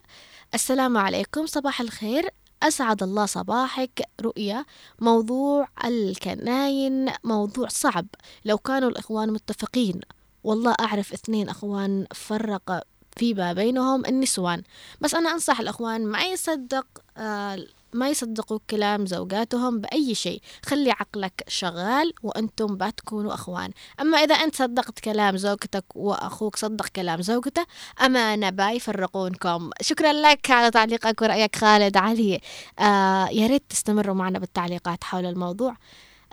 [0.55, 2.29] السلام عليكم صباح الخير.
[2.63, 4.03] أسعد الله صباحك.
[4.21, 4.65] رؤيا
[5.01, 8.07] موضوع الكناين موضوع صعب.
[8.45, 10.01] لو كانوا الإخوان متفقين
[10.45, 12.85] والله أعرف اثنين أخوان فرق
[13.21, 14.63] فيما بينهم النسوان.
[15.01, 17.59] بس أنا أنصح الأخوان ما يصدق آه
[17.93, 20.43] ما يصدقوا كلام زوجاتهم بأي شيء.
[20.67, 23.71] خلي عقلك شغال وأنتم بتكونوا أخوان.
[24.01, 27.67] أما إذا أنت صدقت كلام زوجتك وأخوك صدق كلام زوجته
[28.05, 32.41] أمانة با يفرقونكم شكرا لك على تعليقك ورأيك خالد علي.
[32.79, 35.77] آه يا ريت تستمروا معنا بالتعليقات حول الموضوع.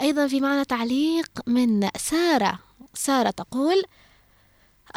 [0.01, 2.59] أيضا في معنا تعليق من سارة.
[2.93, 3.83] سارة تقول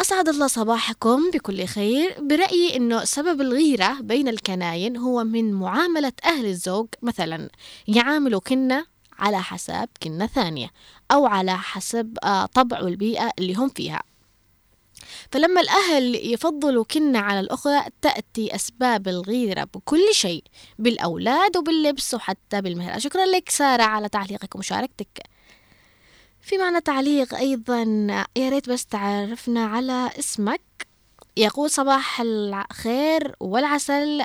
[0.00, 2.16] أسعد الله صباحكم بكل خير.
[2.20, 6.88] برأيي أنه سبب الغيرة بين الكناين هو من معاملة أهل الزوج.
[7.02, 7.48] مثلا
[7.88, 8.86] يعاملوا كنة
[9.18, 10.70] على حساب كنة ثانية
[11.12, 14.02] أو على حسب آه، طبع والبيئة اللي هم فيها.
[15.32, 20.44] فلما الأهل يفضلوا كنة على الأخرى تأتي أسباب الغيرة بكل شيء
[20.78, 25.22] بالأولاد وباللبس وحتى بالمهرة شكرا لك سارة على تعليقك ومشاركتك.
[26.42, 27.82] في معنا تعليق أيضا
[28.36, 30.60] يا ريت بس تعرفنا على اسمك.
[31.36, 34.22] يقول صباح الخير والعسل.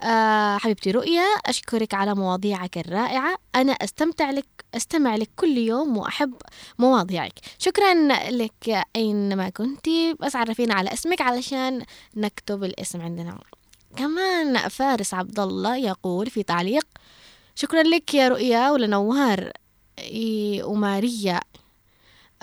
[0.00, 3.36] آه حبيبتي رؤيا أشكرك على مواضيعك الرائعة.
[3.54, 6.34] أنا أستمتع لك أستمع لك كل يوم وأحب
[6.78, 7.32] مواضيعك.
[7.58, 7.94] شكرا
[8.30, 11.84] لك أينما كنتي بس عرفينا على اسمك علشان
[12.16, 13.38] نكتب الاسم عندنا.
[13.96, 16.86] كمان فارس عبد الله يقول في تعليق
[17.54, 19.52] شكرا لك يا رؤيا ولنوار
[20.62, 21.40] وماريا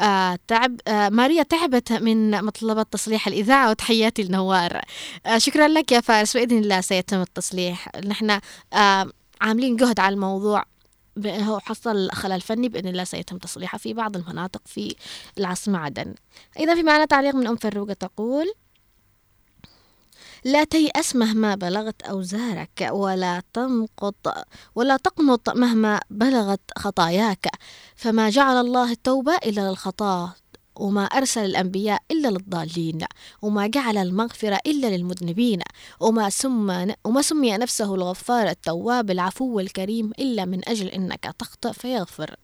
[0.02, 4.82] آه تعب آه ماريا تعبت من مطلبات تصليح الإذاعة وتحياتي لنوار.
[5.26, 6.38] آه شكرا لك يا فارس.
[6.38, 7.90] بإذن الله سيتم التصليح.
[8.06, 8.40] نحن
[8.74, 10.64] آه عاملين جهد على الموضوع.
[11.26, 12.70] هو حصل خلل فني.
[12.70, 14.96] بإذن الله سيتم تصليحه في بعض المناطق في
[15.38, 16.16] العاصمة عدن.
[16.60, 18.54] أيضا في معنا تعليق من أم فروقة تقول
[20.44, 27.48] لا تيأس مهما بلغت أوزارك ولا تنقط ولا تقنط مهما بلغت خطاياك.
[27.96, 30.34] فما جعل الله التوبة إلا للخطاة.
[30.82, 33.00] وما أرسل الأنبياء إلا للضالين
[33.42, 35.62] وما جعل المغفرة إلا للمذنبين
[36.00, 42.36] وما سمى وما سمي نفسه الغفار التواب العفو الكريم إلا من أجل أنك تخطئ فيغفر.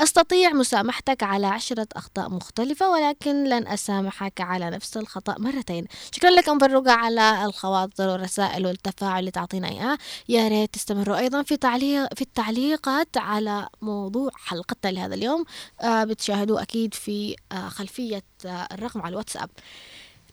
[0.00, 5.86] أستطيع مسامحتك على عشرة أخطاء مختلفة ولكن لن أسامحك على نفس الخطأ مرتين.
[6.12, 11.42] شكرا لك أم فروقة على الخواطر والرسائل والتفاعل اللي تعطينا إياه يا ريت تستمروا أيضا
[11.42, 15.44] في تعليق في التعليقات على موضوع حلقتنا لهذا اليوم.
[15.80, 19.50] آه بتشاهدوه أكيد في آه خلفية آه الرقم على الواتساب.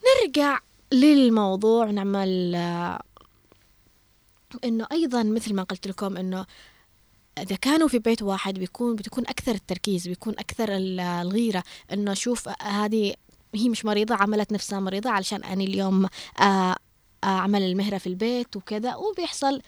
[0.06, 0.60] نرجع
[0.92, 3.02] للموضوع نعمل آه
[4.64, 6.46] إنه أيضا مثل ما قلت لكم إنه
[7.38, 11.64] إذا كانوا في بيت واحد بيكون بتكون أكثر التركيز بيكون أكثر ال- الغيرة.
[11.94, 13.14] إنه شوف هذه
[13.56, 16.76] هي مش مريضة عملت نفسها مريضة علشان أنا اليوم آه، آه،
[17.24, 19.62] أعمل المهرة في البيت وكذا وبيحصل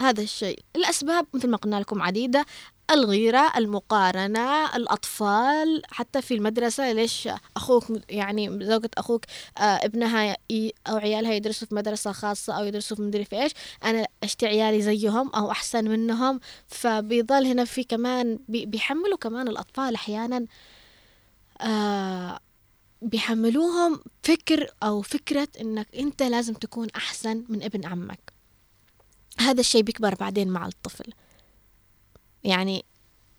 [0.00, 0.62] هذا الشيء.
[0.76, 2.46] الأسباب مثل ما قلنا لكم عديدة.
[2.90, 9.24] الغيرة المقارنة الأطفال حتى في المدرسة ليش أخوك يعني زوجة أخوك
[9.58, 10.36] آه ابنها
[10.86, 13.52] أو عيالها يدرسوا في مدرسة خاصة أو يدرسوا في مدري في إيش
[13.84, 16.40] أنا أشتي عيالي زيهم أو أحسن منهم.
[16.66, 20.46] فبيضل هنا في كمان بي- بيحملوا كمان الأطفال أحيانا
[21.60, 22.40] آه
[23.02, 28.32] بيحملوهم فكر أو فكرة إنك أنت لازم تكون أحسن من ابن عمك.
[29.38, 31.12] هذا الشيء بيكبر بعدين مع الطفل.
[32.44, 32.84] يعني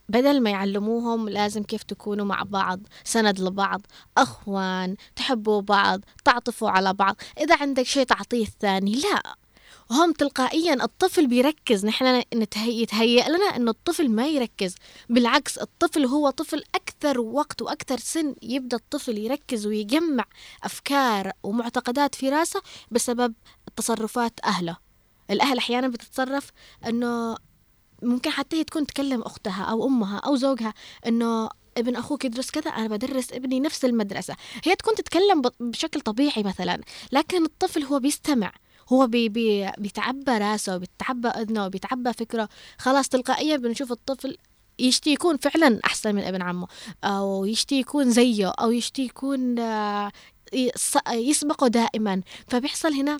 [0.10, 3.82] بدل ما يعلموهم لازم كيف تكونوا مع بعض سند لبعض
[4.18, 7.16] أخوان تحبوا بعض تعطفوا على بعض.
[7.39, 9.36] إذا عندك شيء تعطيه الثاني لا.
[9.91, 11.86] هم تلقائيا الطفل بيركز.
[11.86, 12.24] نحن
[12.58, 14.76] يتهيأ لنا أنه الطفل ما يركز.
[15.10, 20.24] بالعكس الطفل هو طفل أكثر وقت وأكثر سن يبدأ الطفل يركز ويجمع
[20.64, 23.34] أفكار ومعتقدات في راسه بسبب
[23.76, 24.78] تصرفات أهله.
[25.32, 26.52] الأهل أحيانا بتتصرف
[26.88, 27.36] أنه
[28.02, 30.74] ممكن حتى هي تكون تكلم أختها أو أمها أو زوجها
[31.08, 34.36] أنه ابن أخوك يدرس كذا أنا بدرس ابني نفس المدرسة.
[34.64, 36.82] هي تكون تتكلم بشكل طبيعي مثلا
[37.12, 38.52] لكن الطفل هو بيستمع.
[38.89, 42.50] هو بي بي بيتعبى راسه بيتعبى أذنه بيتعبى فكره.
[42.78, 44.38] خلاص تلقائيا بنشوف الطفل
[44.80, 46.68] يشتي يكون فعلا أحسن من ابن عمه.
[47.04, 50.12] أو يشتي يكون زيه أو يشتي يكون آه،
[51.12, 52.22] يسبقه دائما.
[52.47, 53.18] فبيحصل هنا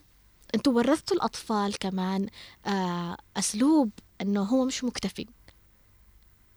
[0.56, 2.28] أنتوا ورثتوا الأطفال كمان
[2.66, 3.90] آه، أسلوب
[4.22, 5.26] أنه هو مش مكتفي.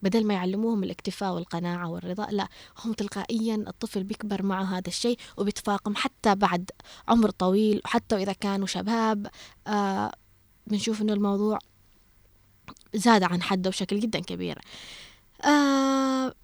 [0.03, 2.49] بدل ما يعلموهم الاكتفاء والقناعة والرضا لا
[2.85, 6.71] هم تلقائيا الطفل بيكبر معه هذا الشيء وبيتفاقم حتى بعد
[7.09, 9.27] عمر طويل وحتى إذا كانوا شباب.
[9.67, 10.13] آه
[10.67, 11.59] بنشوف إنه الموضوع
[12.95, 14.59] زاد عن حده بشكل جدا كبير.
[15.45, 16.35] آه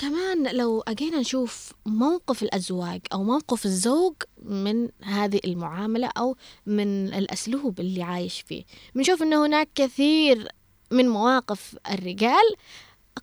[0.00, 6.36] كمان لو أجينا نشوف موقف الأزواج أو موقف الزوج من هذه المعاملة أو
[6.66, 8.64] من الأسلوب اللي عايش فيه.
[8.94, 10.48] بنشوف أنه هناك كثير
[10.90, 12.54] من مواقف الرجال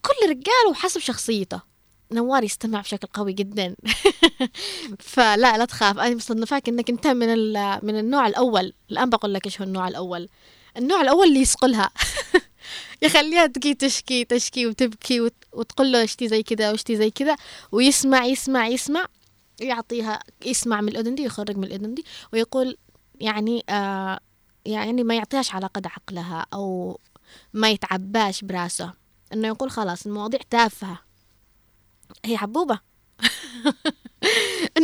[0.02, 1.62] كل رجال وحسب شخصيته.
[2.12, 3.76] نوار يستمع بشكل قوي جدا.
[5.00, 6.00] فلا لا تخاف.
[6.00, 7.28] أنا مصنفاك إنك أنت من
[7.86, 8.74] من النوع الأول.
[8.92, 10.30] الآن بقول لك إيش هو النوع الأول.
[10.78, 11.90] النوع الأول اللي يسقلها
[13.02, 17.36] يخليها تجي تشكي تشكي وتبكي وت- وتقول له اشتي زي كذا واشتي زي كذا
[17.72, 19.06] ويسمع يسمع يسمع
[19.60, 22.78] يعطيها يسمع من الأذن دي ويخرج من الأذن دي ويقول
[23.20, 24.20] يعني آه
[24.66, 27.00] يعني ما يعطيهاش على قد عقلها أو
[27.54, 28.94] ما يتعباش براسه.
[29.34, 31.00] إنه يقول خلاص المواضيع تافهة.
[32.26, 32.80] هي حبوبة.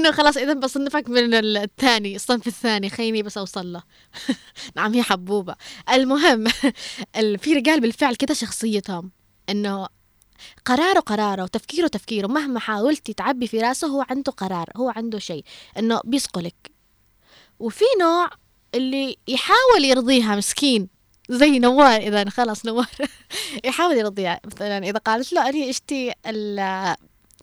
[0.04, 3.84] إنه خلاص إذا بصنفك من الثاني الصنف الثاني خليني بس أوصل له.
[4.76, 5.56] نعم هي حبوبة.
[5.94, 6.48] المهم
[7.18, 9.12] ال- في رجال بالفعل كده شخصيتهم
[9.50, 9.88] إنه
[10.66, 12.28] قراره قراره وتفكيره تفكيره.
[12.28, 15.44] مهما حاولتي تعبي في رأسه هو عنده قرار هو عنده شيء
[15.78, 16.72] إنه بيصقلك
[17.60, 18.30] وفي نوع
[18.76, 20.90] اللي يحاول يرضيها مسكين
[21.30, 22.02] زي نوار.
[22.02, 22.88] إذا خلاص نوار.
[23.66, 24.40] يحاول يرضيها.
[24.46, 26.14] مثلا إذا قالت له اني اشتي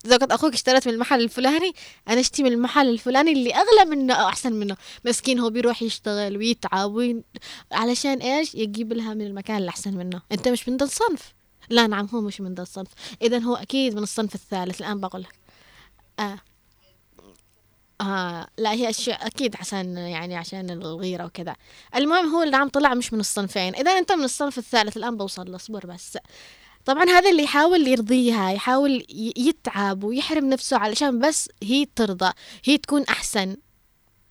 [0.04, 1.72] زوجة أخوك اشترت من المحل الفلاني
[2.08, 4.76] أنا اشتي من المحل الفلاني اللي أغلى منه أو أحسن منه.
[5.04, 7.24] مسكين هو بيروح يشتغل ويتعب وين...
[7.72, 10.22] علشان إيش؟ يجيب لها من المكان اللي أحسن منه.
[10.32, 11.34] أنت مش من ذا الصنف
[11.70, 12.88] لا نعم هو مش من ذا الصنف
[13.22, 15.22] اذا هو أكيد من الصنف الثالث الآن بقول.
[15.22, 15.38] لك
[16.18, 16.38] آه.
[18.00, 21.56] آه لا هي أشياء أكيد عشان يعني عشان الغيرة وكذا.
[21.96, 23.74] المهم هو اللي عم طلع مش من الصنفين.
[23.74, 25.56] إذا أنت من الصنف الثالث الآن بوصل له.
[25.56, 26.18] اصبر بس.
[26.84, 29.06] طبعا هذا اللي يحاول يرضيها يحاول
[29.36, 32.32] يتعب ويحرم نفسه علشان بس هي ترضى
[32.64, 33.56] هي تكون أحسن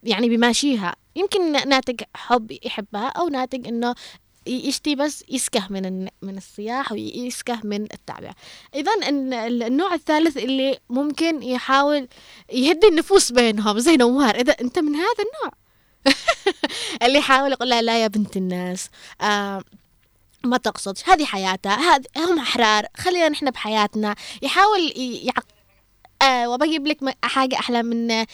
[0.04, 0.96] يعني بماشيها.
[1.16, 3.96] يمكن ناتج حب يحبها أو ناتج إنه
[4.48, 8.36] يشتي بس يسكه من من الصياح ويسكه من التعبئة
[8.76, 9.34] إذا الن-
[9.64, 12.08] النوع الثالث اللي ممكن يحاول
[12.54, 15.54] يهدي النفوس بينهم زي نوار إذا أنت من هذا النوع؟
[17.04, 18.90] اللي يحاول يقول لها لا يا بنت الناس.
[19.22, 19.64] آه
[20.44, 25.46] ما تقصدش هذه حياتها هذه هم أحرار خلينا نحن بحياتنا يحاول يعق
[26.22, 28.26] آه وبجيب لك حاجة أحلى من آه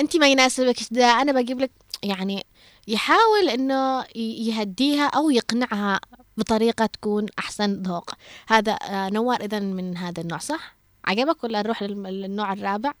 [0.00, 1.70] أنت ما يناسبك ده أنا بجيب لك
[2.02, 2.46] يعني
[2.88, 6.00] يحاول إنه ي- يهديها أو يقنعها
[6.36, 8.10] بطريقة تكون أحسن ذوق
[8.48, 12.92] هذا آه نوار إذا من هذا النوع صح؟ عجبك ولا نروح للنوع الرابع؟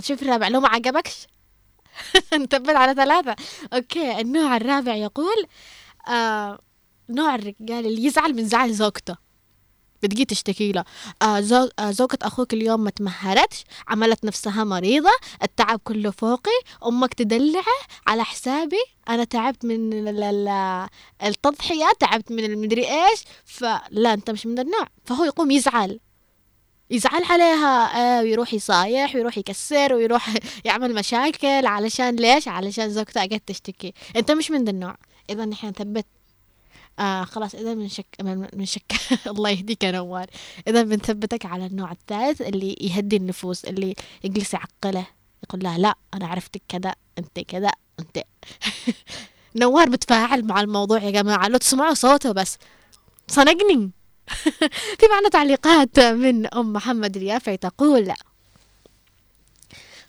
[0.00, 1.26] شوف الرابع لو ما عجبكش
[2.34, 3.36] نثبت على ثلاثة
[3.72, 5.46] أوكي النوع الرابع يقول
[6.08, 6.58] آه
[7.08, 9.16] نوع الرجال اللي يزعل من زعل زوجته.
[10.02, 10.84] بتجي تشتكي له.
[11.22, 11.68] آه.
[11.78, 15.10] آه زوجة أخوك اليوم ما تمهرتش عملت نفسها مريضة
[15.42, 16.50] التعب كله فوقي
[16.86, 17.64] أمك تدلعه
[18.06, 18.76] على حسابي
[19.08, 20.88] أنا تعبت من ال- ال-
[21.24, 24.86] التضحية تعبت من المدري إيش فلا أنت مش من النوع.
[25.04, 26.00] فهو يقوم يزعل.
[26.90, 30.34] يزعل عليها آه ويروح يصايح ويروح يكسر ويروح
[30.64, 33.92] يعمل مشاكل علشان ليش؟ علشان زوجته قاعدة تشتكي.
[34.16, 34.96] أنت مش من ذا النوع.
[35.30, 36.06] اذا نحن نثبت
[36.98, 38.92] آه خلاص إذا بنشك من من شك.
[39.26, 40.26] الله يهديك يا نوار.
[40.68, 45.06] إذا بنثبتك على النوع الثالث اللي يهدي النفوس اللي يجلس يعقله
[45.44, 47.70] يقول لها لا أنا عرفتك كذا أنت كذا
[48.00, 48.18] أنت.
[49.56, 51.48] نوار بتفاعل مع الموضوع يا جماعة.
[51.48, 52.58] لو تسمعوا صوته بس.
[53.28, 53.90] صنقني.
[54.98, 58.12] في معنا تعليقات من أم محمد اليافعي تقول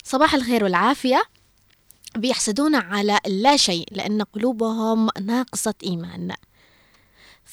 [0.04, 1.24] صباح الخير والعافية.
[2.16, 6.34] بيحسدون على اللا شيء لأن قلوبهم ناقصة إيمان.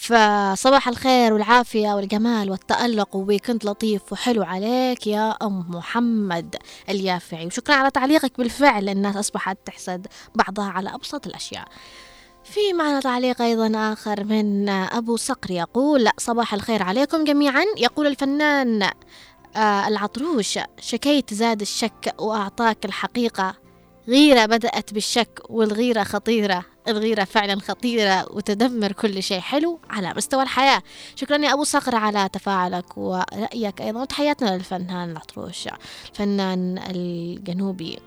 [0.02, 6.56] فصباح الخير والعافية والجمال والتألق وويكند لطيف وحلو عليك يا أم محمد
[6.90, 7.46] اليافعي.
[7.46, 11.68] وشكرا على تعليقك بالفعل الناس أصبحت تحسد بعضها على أبسط الأشياء.
[12.44, 17.64] في معنا تعليق أيضا آخر من أبو صقر يقول صباح الخير عليكم جميعا.
[17.78, 18.84] يقول الفنان
[19.56, 23.56] آه العطروش شكيت زاد الشك وأعطاك الحقيقة
[24.08, 26.71] غيرة بدأت بالشك والغيرة خطيرة.
[26.88, 30.82] الغيرة فعلا خطيرة وتدمر كل شيء حلو على مستوى الحياة.
[31.16, 34.02] شكرا يا أبو صقر على تفاعلك ورأيك أيضا.
[34.02, 35.68] وتحياتنا للفنان العطروش
[36.12, 38.00] الفنان الجنوبي.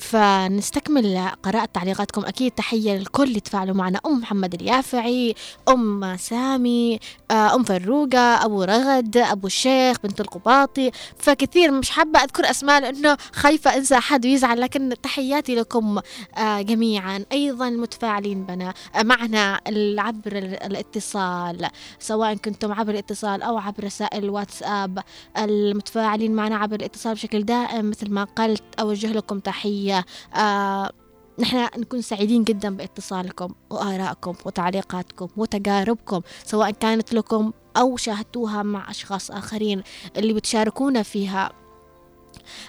[0.00, 2.24] فنستكمل قراءة تعليقاتكم.
[2.24, 4.00] أكيد تحية للكل اللي تفاعلوا معنا.
[4.06, 5.34] أم محمد اليافعي
[5.68, 6.98] أم سامي
[7.30, 10.90] آه، أم فروقة أبو رغد أبو الشيخ بنت القباطي.
[11.18, 15.98] فكثير مش حابة أذكر أسماء لأنه خايفة أنسى أحد ويزعل لكن تحياتي لكم
[16.38, 17.24] آه، جميعا.
[17.32, 19.60] أيضا المتفاعلين بنا آه، معنا
[19.98, 24.98] عبر ال- الاتصال سواء كنتم عبر الاتصال أو عبر رسائل الواتساب
[25.38, 29.89] المتفاعلين معنا عبر الاتصال بشكل دائم مثل ما قلت أوجه لكم تحية.
[30.34, 30.92] آه
[31.38, 39.30] نحن نكون سعيدين جدا باتصالكم وآرائكم وتعليقاتكم وتجاربكم سواء كانت لكم أو شاهدتوها مع أشخاص
[39.30, 39.82] آخرين
[40.16, 41.52] اللي بتشاركونا فيها.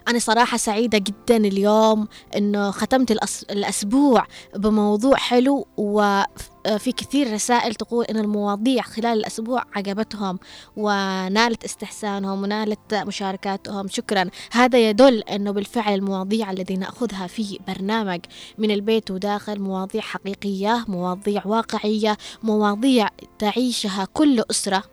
[0.07, 2.07] أنا صراحة سعيدة جدا اليوم
[2.37, 3.43] إنه ختمت الأس...
[3.43, 10.39] الأسبوع بموضوع حلو وفي كثير رسائل تقول إن المواضيع خلال الأسبوع عجبتهم
[10.77, 13.87] ونالت استحسانهم ونالت مشاركاتهم.
[13.87, 14.29] شكرا.
[14.51, 18.19] هذا يدل أنه بالفعل المواضيع التي نأخذها في برنامج
[18.57, 23.09] من البيت وداخل مواضيع حقيقية مواضيع واقعية مواضيع
[23.39, 24.83] تعيشها كل أسرة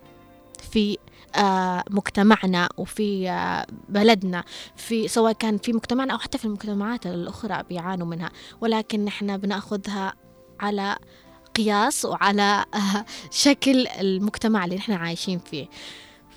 [0.71, 0.97] في
[1.89, 4.43] مجتمعنا وفي آه، بلدنا
[4.75, 8.31] في سواء كان في مجتمعنا أو حتى في المجتمعات الأخرى بيعانوا منها.
[8.61, 10.13] ولكن نحن بنأخذها
[10.59, 10.95] على
[11.59, 15.67] المقياس وعلى آه، شكل المجتمع اللي نحن عايشين فيه.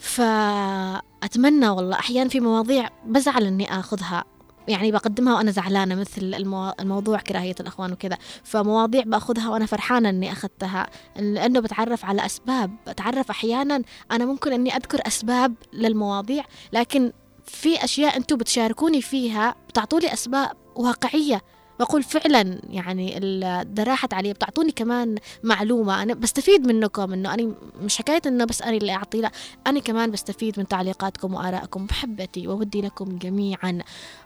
[0.01, 4.25] فأتمنى والله أحيانا في مواضيع بزعل إني آخذها
[4.69, 6.73] يعني بقدمها وأنا زعلانة مثل المو...
[6.81, 8.19] الموضوع كراهية الأخوان وكذا.
[8.45, 10.87] فمواضيع بأخذها وأنا فرحانة إني أخذتها
[11.17, 12.77] لأنه بتعرف على أسباب.
[12.87, 13.83] بتعرف أحيانا
[14.13, 17.13] أنا ممكن إني أذكر أسباب للمواضيع لكن
[17.47, 21.43] في أشياء أنتم بتشاركوني فيها بتعطولي أسباب واقعية.
[21.83, 26.03] بقول فعلا يعني ال- ده راحت علي بتعطوني كمان معلومة.
[26.03, 29.31] أنا بستفيد منكم إنه أنا مش حكاية إنه بس أنا اللي أعطي لا
[29.67, 31.85] أنا كمان بستفيد من تعليقاتكم وآرائكم.
[31.85, 33.79] محبتي وودي لكم جميعا.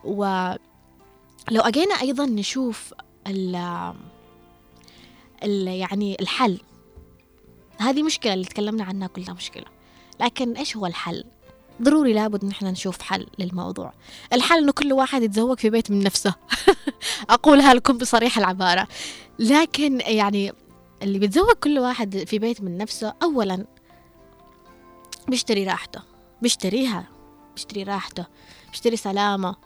[0.05, 0.59] ولو
[1.51, 2.95] أجينا أيضا نشوف
[3.27, 3.55] ال
[5.69, 6.61] يعني الحل.
[7.79, 9.65] هذه مشكلة اللي تكلمنا عنها كلها مشكلة.
[10.21, 11.25] لكن إيش هو الحل؟
[11.83, 13.93] ضروري لابد إن إحنا نشوف حل للموضوع.
[14.33, 16.35] الحل إنه كل واحد يتزوج في بيت من نفسه.
[17.31, 18.89] اقولها لكم بصريح العبارة.
[19.39, 20.53] لكن يعني
[21.03, 23.67] اللي بيتزوج كل واحد في بيت من نفسه اولا
[25.29, 26.01] بيشتري راحته.
[26.43, 27.09] بيشتريها.
[27.55, 28.27] بيشتري راحته.
[28.71, 29.57] بيشتري سلامة.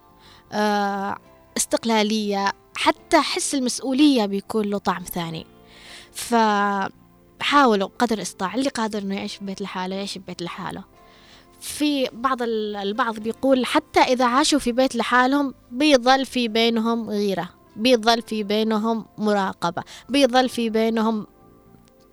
[0.52, 1.18] آه
[1.56, 2.52] استقلالية.
[2.76, 5.46] حتى حس المسؤولية بيكون له طعم ثاني.
[6.12, 10.84] فحاولوا قدر الاستطاعة اللي قادر إنه يعيش في بيت لحاله يعيش في بيت لحاله.
[11.60, 17.48] في بعض ال- البعض بيقول حتى إذا عاشوا في بيت لحالهم بيظل في بينهم غيرة
[17.76, 21.26] بيظل في بينهم مراقبة بيظل في بينهم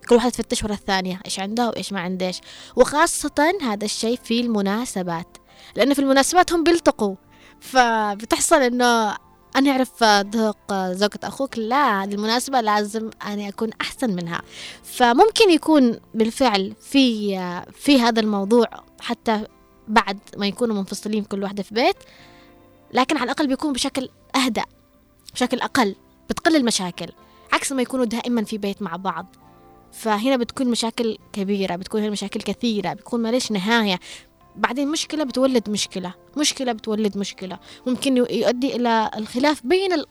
[0.10, 2.42] كل واحد تفتش ورا الثانية إيش عندها وإيش ما عندهاش
[2.76, 5.38] وخاصة هذا الشيء في المناسبات
[5.76, 7.16] لأنه في المناسبات هم بيلتقوا.
[7.60, 9.16] فبتحصل إنه
[9.56, 14.42] أنا أعرف ذوق زوجة أخوك لا هذه المناسبة لازم أنا أكون أحسن منها.
[14.84, 17.30] فممكن يكون بالفعل في
[17.76, 18.68] في هذا الموضوع
[19.02, 19.44] حتى
[19.88, 21.96] بعد ما يكونوا منفصلين كل واحدة في بيت
[22.94, 24.64] لكن على الأقل بيكون بشكل أهدأ
[25.34, 25.96] بشكل أقل
[26.30, 27.08] بتقل المشاكل
[27.54, 29.36] عكس ما يكونوا دائما في بيت مع بعض.
[29.92, 34.00] فهنا بتكون مشاكل كبيرة بتكون هنا مشاكل كثيرة بتكون ماليش نهاية.
[34.56, 37.60] بعدين مشكلة بتولد مشكلة مشكلة بتولد مشكلة.
[37.88, 40.06] ممكن يؤدي إلى الخلاف بين ال-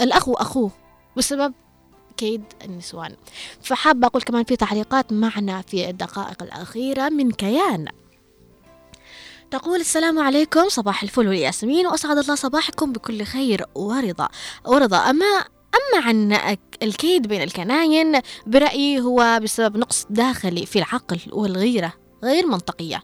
[0.00, 0.70] الأخ وأخوه
[1.16, 1.54] بسبب
[2.16, 3.16] كيد النسوان.
[3.62, 7.86] فحابة أقول كمان في تعليقات معنا في الدقائق الأخيرة من كيان.
[9.54, 14.28] تقول السلام عليكم صباح الفل والياسمين وأسعد الله صباحكم بكل خير ورضا.
[14.66, 15.26] ورضا أما
[15.74, 16.38] أما عن
[16.82, 21.92] الكيد بين الكناين برأيي هو بسبب نقص داخلي في العقل والغيرة
[22.24, 23.02] غير منطقية.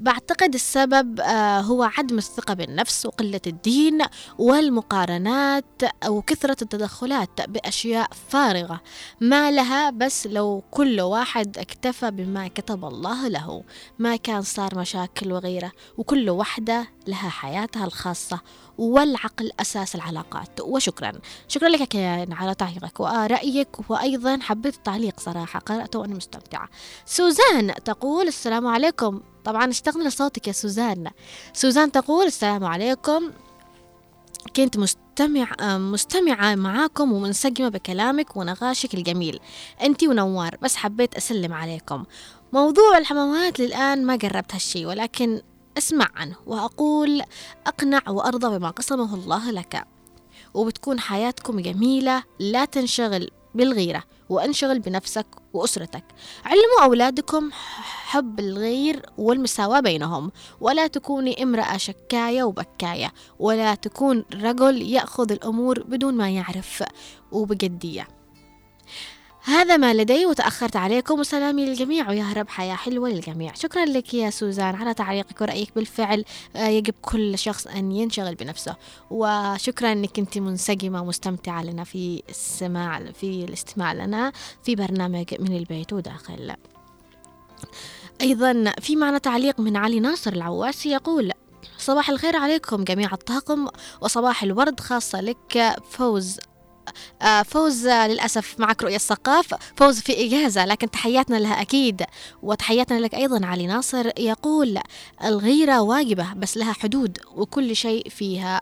[0.00, 3.98] بعتقد السبب آه، هو عدم الثقة بالنفس وقلة الدين
[4.38, 8.80] والمقارنات وكثرة التدخلات بأشياء فارغة
[9.20, 13.64] ما لها بس لو كل واحد اكتفى بما كتب الله له
[13.98, 18.40] ما كان صار مشاكل وغيره وكل واحدة لها حياتها الخاصة
[18.78, 20.60] والعقل أساس العلاقات.
[20.60, 21.12] وشكرا.
[21.48, 26.68] شكرا لك يا كيان على تعليقك ورأيك وأيضا حبيت التعليق صراحة قرأته وأنا مستمتعة.
[27.06, 29.20] سوزان تقول السلام عليكم.
[29.44, 31.10] طبعا اشتقنا لصوتك يا سوزان.
[31.52, 33.30] سوزان تقول السلام عليكم.
[34.56, 39.40] كنت مستمع مستمعة معاكم ومنسجمة بكلامك ونقاشك الجميل.
[39.82, 42.04] أنتي ونوار بس حبيت أسلم عليكم.
[42.52, 45.42] موضوع الحمامات للآن ما قربت هالشي ولكن
[45.78, 47.22] اسمع عنه وأقول
[47.66, 49.84] أقنع وأرضى بما قسمه الله لك.
[50.54, 56.04] وبتكون حياتكم جميلة لا تنشغل بالغيرة وانشغل بنفسك وأسرتك.
[56.44, 57.50] علموا أولادكم
[58.06, 66.14] حب الغير والمساواة بينهم ولا تكوني امرأة شكاية وبكاية ولا تكون رجل يأخذ الأمور بدون
[66.14, 66.84] ما يعرف
[67.32, 68.17] وبجدية.
[69.44, 71.20] هذا ما لدي وتأخرت عليكم.
[71.20, 73.54] وسلامي للجميع ويا رب حياة حلوة للجميع.
[73.54, 76.24] شكرا لك يا سوزان على تعليقك ورأيك بالفعل.
[76.56, 78.76] آه، يجب كل شخص أن ينشغل بنفسه.
[79.10, 84.32] وشكرا أنك أنت منسجمة ومستمتعة لنا في السماع في الاستماع لنا
[84.62, 86.54] في برنامج من البيت وداخل.
[88.20, 91.32] أيضا في معنا تعليق من علي ناصر العواسي يقول
[91.78, 93.68] صباح الخير عليكم جميع الطاقم
[94.00, 95.76] وصباح الورد خاصة لك.
[95.90, 96.38] فوز
[97.44, 102.02] فوز آه، للأسف معك رؤية الثقاف فوز في إجازة لكن تحياتنا لها أكيد
[102.42, 104.78] وتحياتنا لك أيضا علي ناصر يقول
[105.24, 108.60] الغيرة واجبة بس لها حدود وكل شيء فيها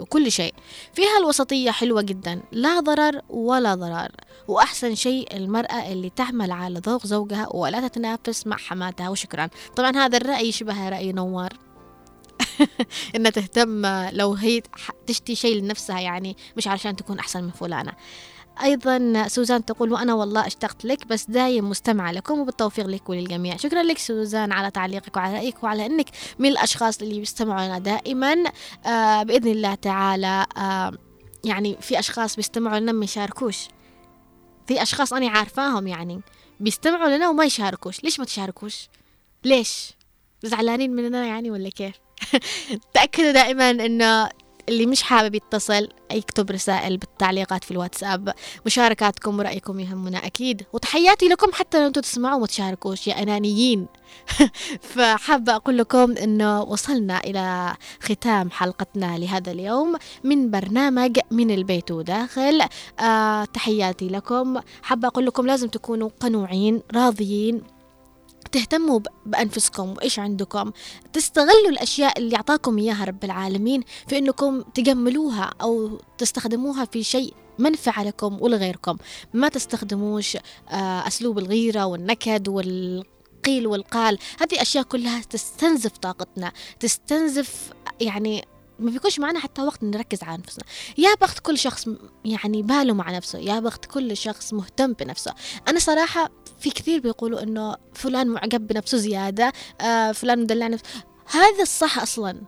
[0.00, 0.54] وكل شيء
[0.94, 4.10] فيها الوسطية حلوة جدا لا ضرر ولا ضرار.
[4.48, 9.48] وأحسن شيء المرأة اللي تعمل على ذوق زوجها ولا تتنافس مع حماتها وشكرا.
[9.76, 11.65] طبعا هذا الرأي شبه رأي نوار.
[13.16, 14.62] انها تهتم لو هي
[15.06, 17.92] تشتي شيء لنفسها يعني مش علشان تكون أحسن من فلانة.
[18.62, 23.56] أيضا سوزان تقول وأنا والله أشتقت لك بس دايم مستمعة لكم وبالتوفيق لك وللجميع.
[23.56, 26.06] شكرا لك سوزان على تعليقك وعلى رأيك وعلى إنك
[26.38, 28.36] من الأشخاص اللي بيستمعوا لنا دائما.
[28.86, 30.92] آه بإذن الله تعالى آه
[31.44, 33.68] يعني في أشخاص بيستمعوا لنا ما يشاركوش.
[34.66, 36.20] في أشخاص أنا عارفاهم يعني
[36.60, 38.04] بيستمعوا لنا وما يشاركوش.
[38.04, 38.88] ليش ما تشاركوش؟
[39.44, 39.92] ليش؟
[40.42, 42.05] زعلانين مننا يعني ولا كيف؟
[42.94, 44.28] تأكدوا دائما إنه
[44.68, 48.34] اللي مش حابب يتصل يكتب رسائل بالتعليقات في الواتساب.
[48.66, 50.62] مشاركاتكم ورأيكم يهمنا أكيد.
[50.72, 53.86] وتحياتي لكم حتى لو أنتم تسمعوا وما تشاركوش يا أنانيين.
[54.94, 62.62] فحابة أقول لكم أنه وصلنا إلى ختام حلقتنا لهذا اليوم من برنامج من البيت وداخل.
[63.00, 64.60] آه تحياتي لكم.
[64.82, 67.75] حابة أقول لكم لازم تكونوا قنوعين راضيين.
[68.46, 70.72] تهتموا بأنفسكم وإيش عندكم.
[71.12, 78.04] تستغلوا الأشياء اللي أعطاكم إياها رب العالمين في أنكم تجملوها أو تستخدموها في شيء منفعة
[78.04, 78.96] لكم ولغيركم.
[79.34, 80.36] ما تستخدموش
[80.70, 84.18] آه، أسلوب الغيرة والنكد والقيل والقال.
[84.40, 88.44] هذه أشياء كلها تستنزف طاقتنا تستنزف يعني
[88.78, 90.64] ما بيكونش معنا حتى وقت نركز على نفسنا.
[90.98, 91.88] يا بخت كل شخص
[92.24, 95.34] يعني باله مع نفسه يا بخت كل شخص مهتم بنفسه.
[95.68, 100.86] أنا صراحة في كثير بيقولوا إنه فلان معجب بنفسه زيادة آه فلان مدلع نفسه.
[101.26, 102.42] هذا الصح أصلا.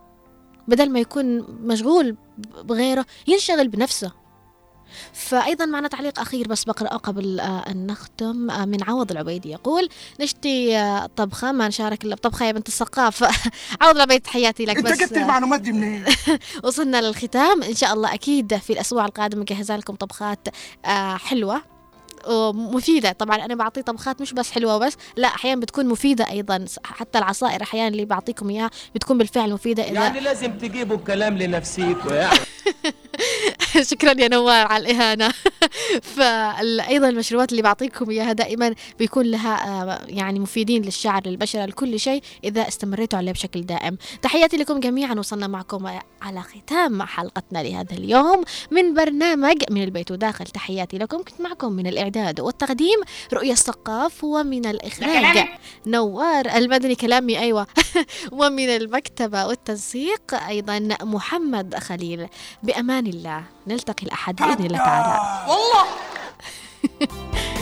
[0.69, 2.17] بدل ما يكون مشغول
[2.65, 4.13] بغيره ينشغل بنفسه.
[5.13, 9.89] فأيضا معنا تعليق أخير بس بقرأه قبل آه أن نختم آه من عوض العبيدي يقول
[10.21, 13.29] نشتي آه طبخة ما نشارك إلا بطبخة يا بنت الثقافة
[13.81, 15.13] عوض العبيدي تحياتي لك بس.
[15.13, 16.05] آه، المعلومات دي منين؟
[16.65, 17.63] وصلنا للختام.
[17.63, 20.49] إن شاء الله أكيد في الأسبوع القادم مجهزه لكم طبخات
[20.85, 21.17] آه
[22.29, 26.65] حلوة ومفيدة طبعا أنا بعطي طبخات مش بس حلوة بس لا أحيانا بتكون مفيدة أيضا.
[26.85, 32.13] حتى العصائر أحيانا اللي بعطيكم إياها بتكون بالفعل مفيدة إذا يعني لازم تجيبوا الكلام لنفسيكوا
[32.13, 32.39] يعني
[33.91, 35.29] شكرا يا نوار على الإهانة.
[36.17, 42.23] فأيضا المشروبات اللي بعطيكم إياها دائما بيكون لها آه، يعني مفيدين للشعر للبشرة لكل شيء
[42.45, 43.99] إذا استمريتوا عليه بشكل دائم.
[44.23, 45.87] تحياتي لكم جميعا وصلنا معكم
[46.23, 50.45] على ختام حلقتنا لهذا اليوم من برنامج من البيت وداخل.
[50.45, 51.87] تحياتي لكم كنت معكم من
[52.19, 53.01] الإعداد والتقديم
[53.33, 55.49] رؤية الثقاف ومن الإخراج.
[55.87, 57.67] نوار المدني كلامي أيوة.
[58.39, 62.29] ومن المكتبة والتنسيق أيضا محمد خليل.
[62.63, 63.43] بأمان الله.
[63.67, 65.53] نلتقي الأحد بإذن الله تعالى.
[65.53, 65.87] والله.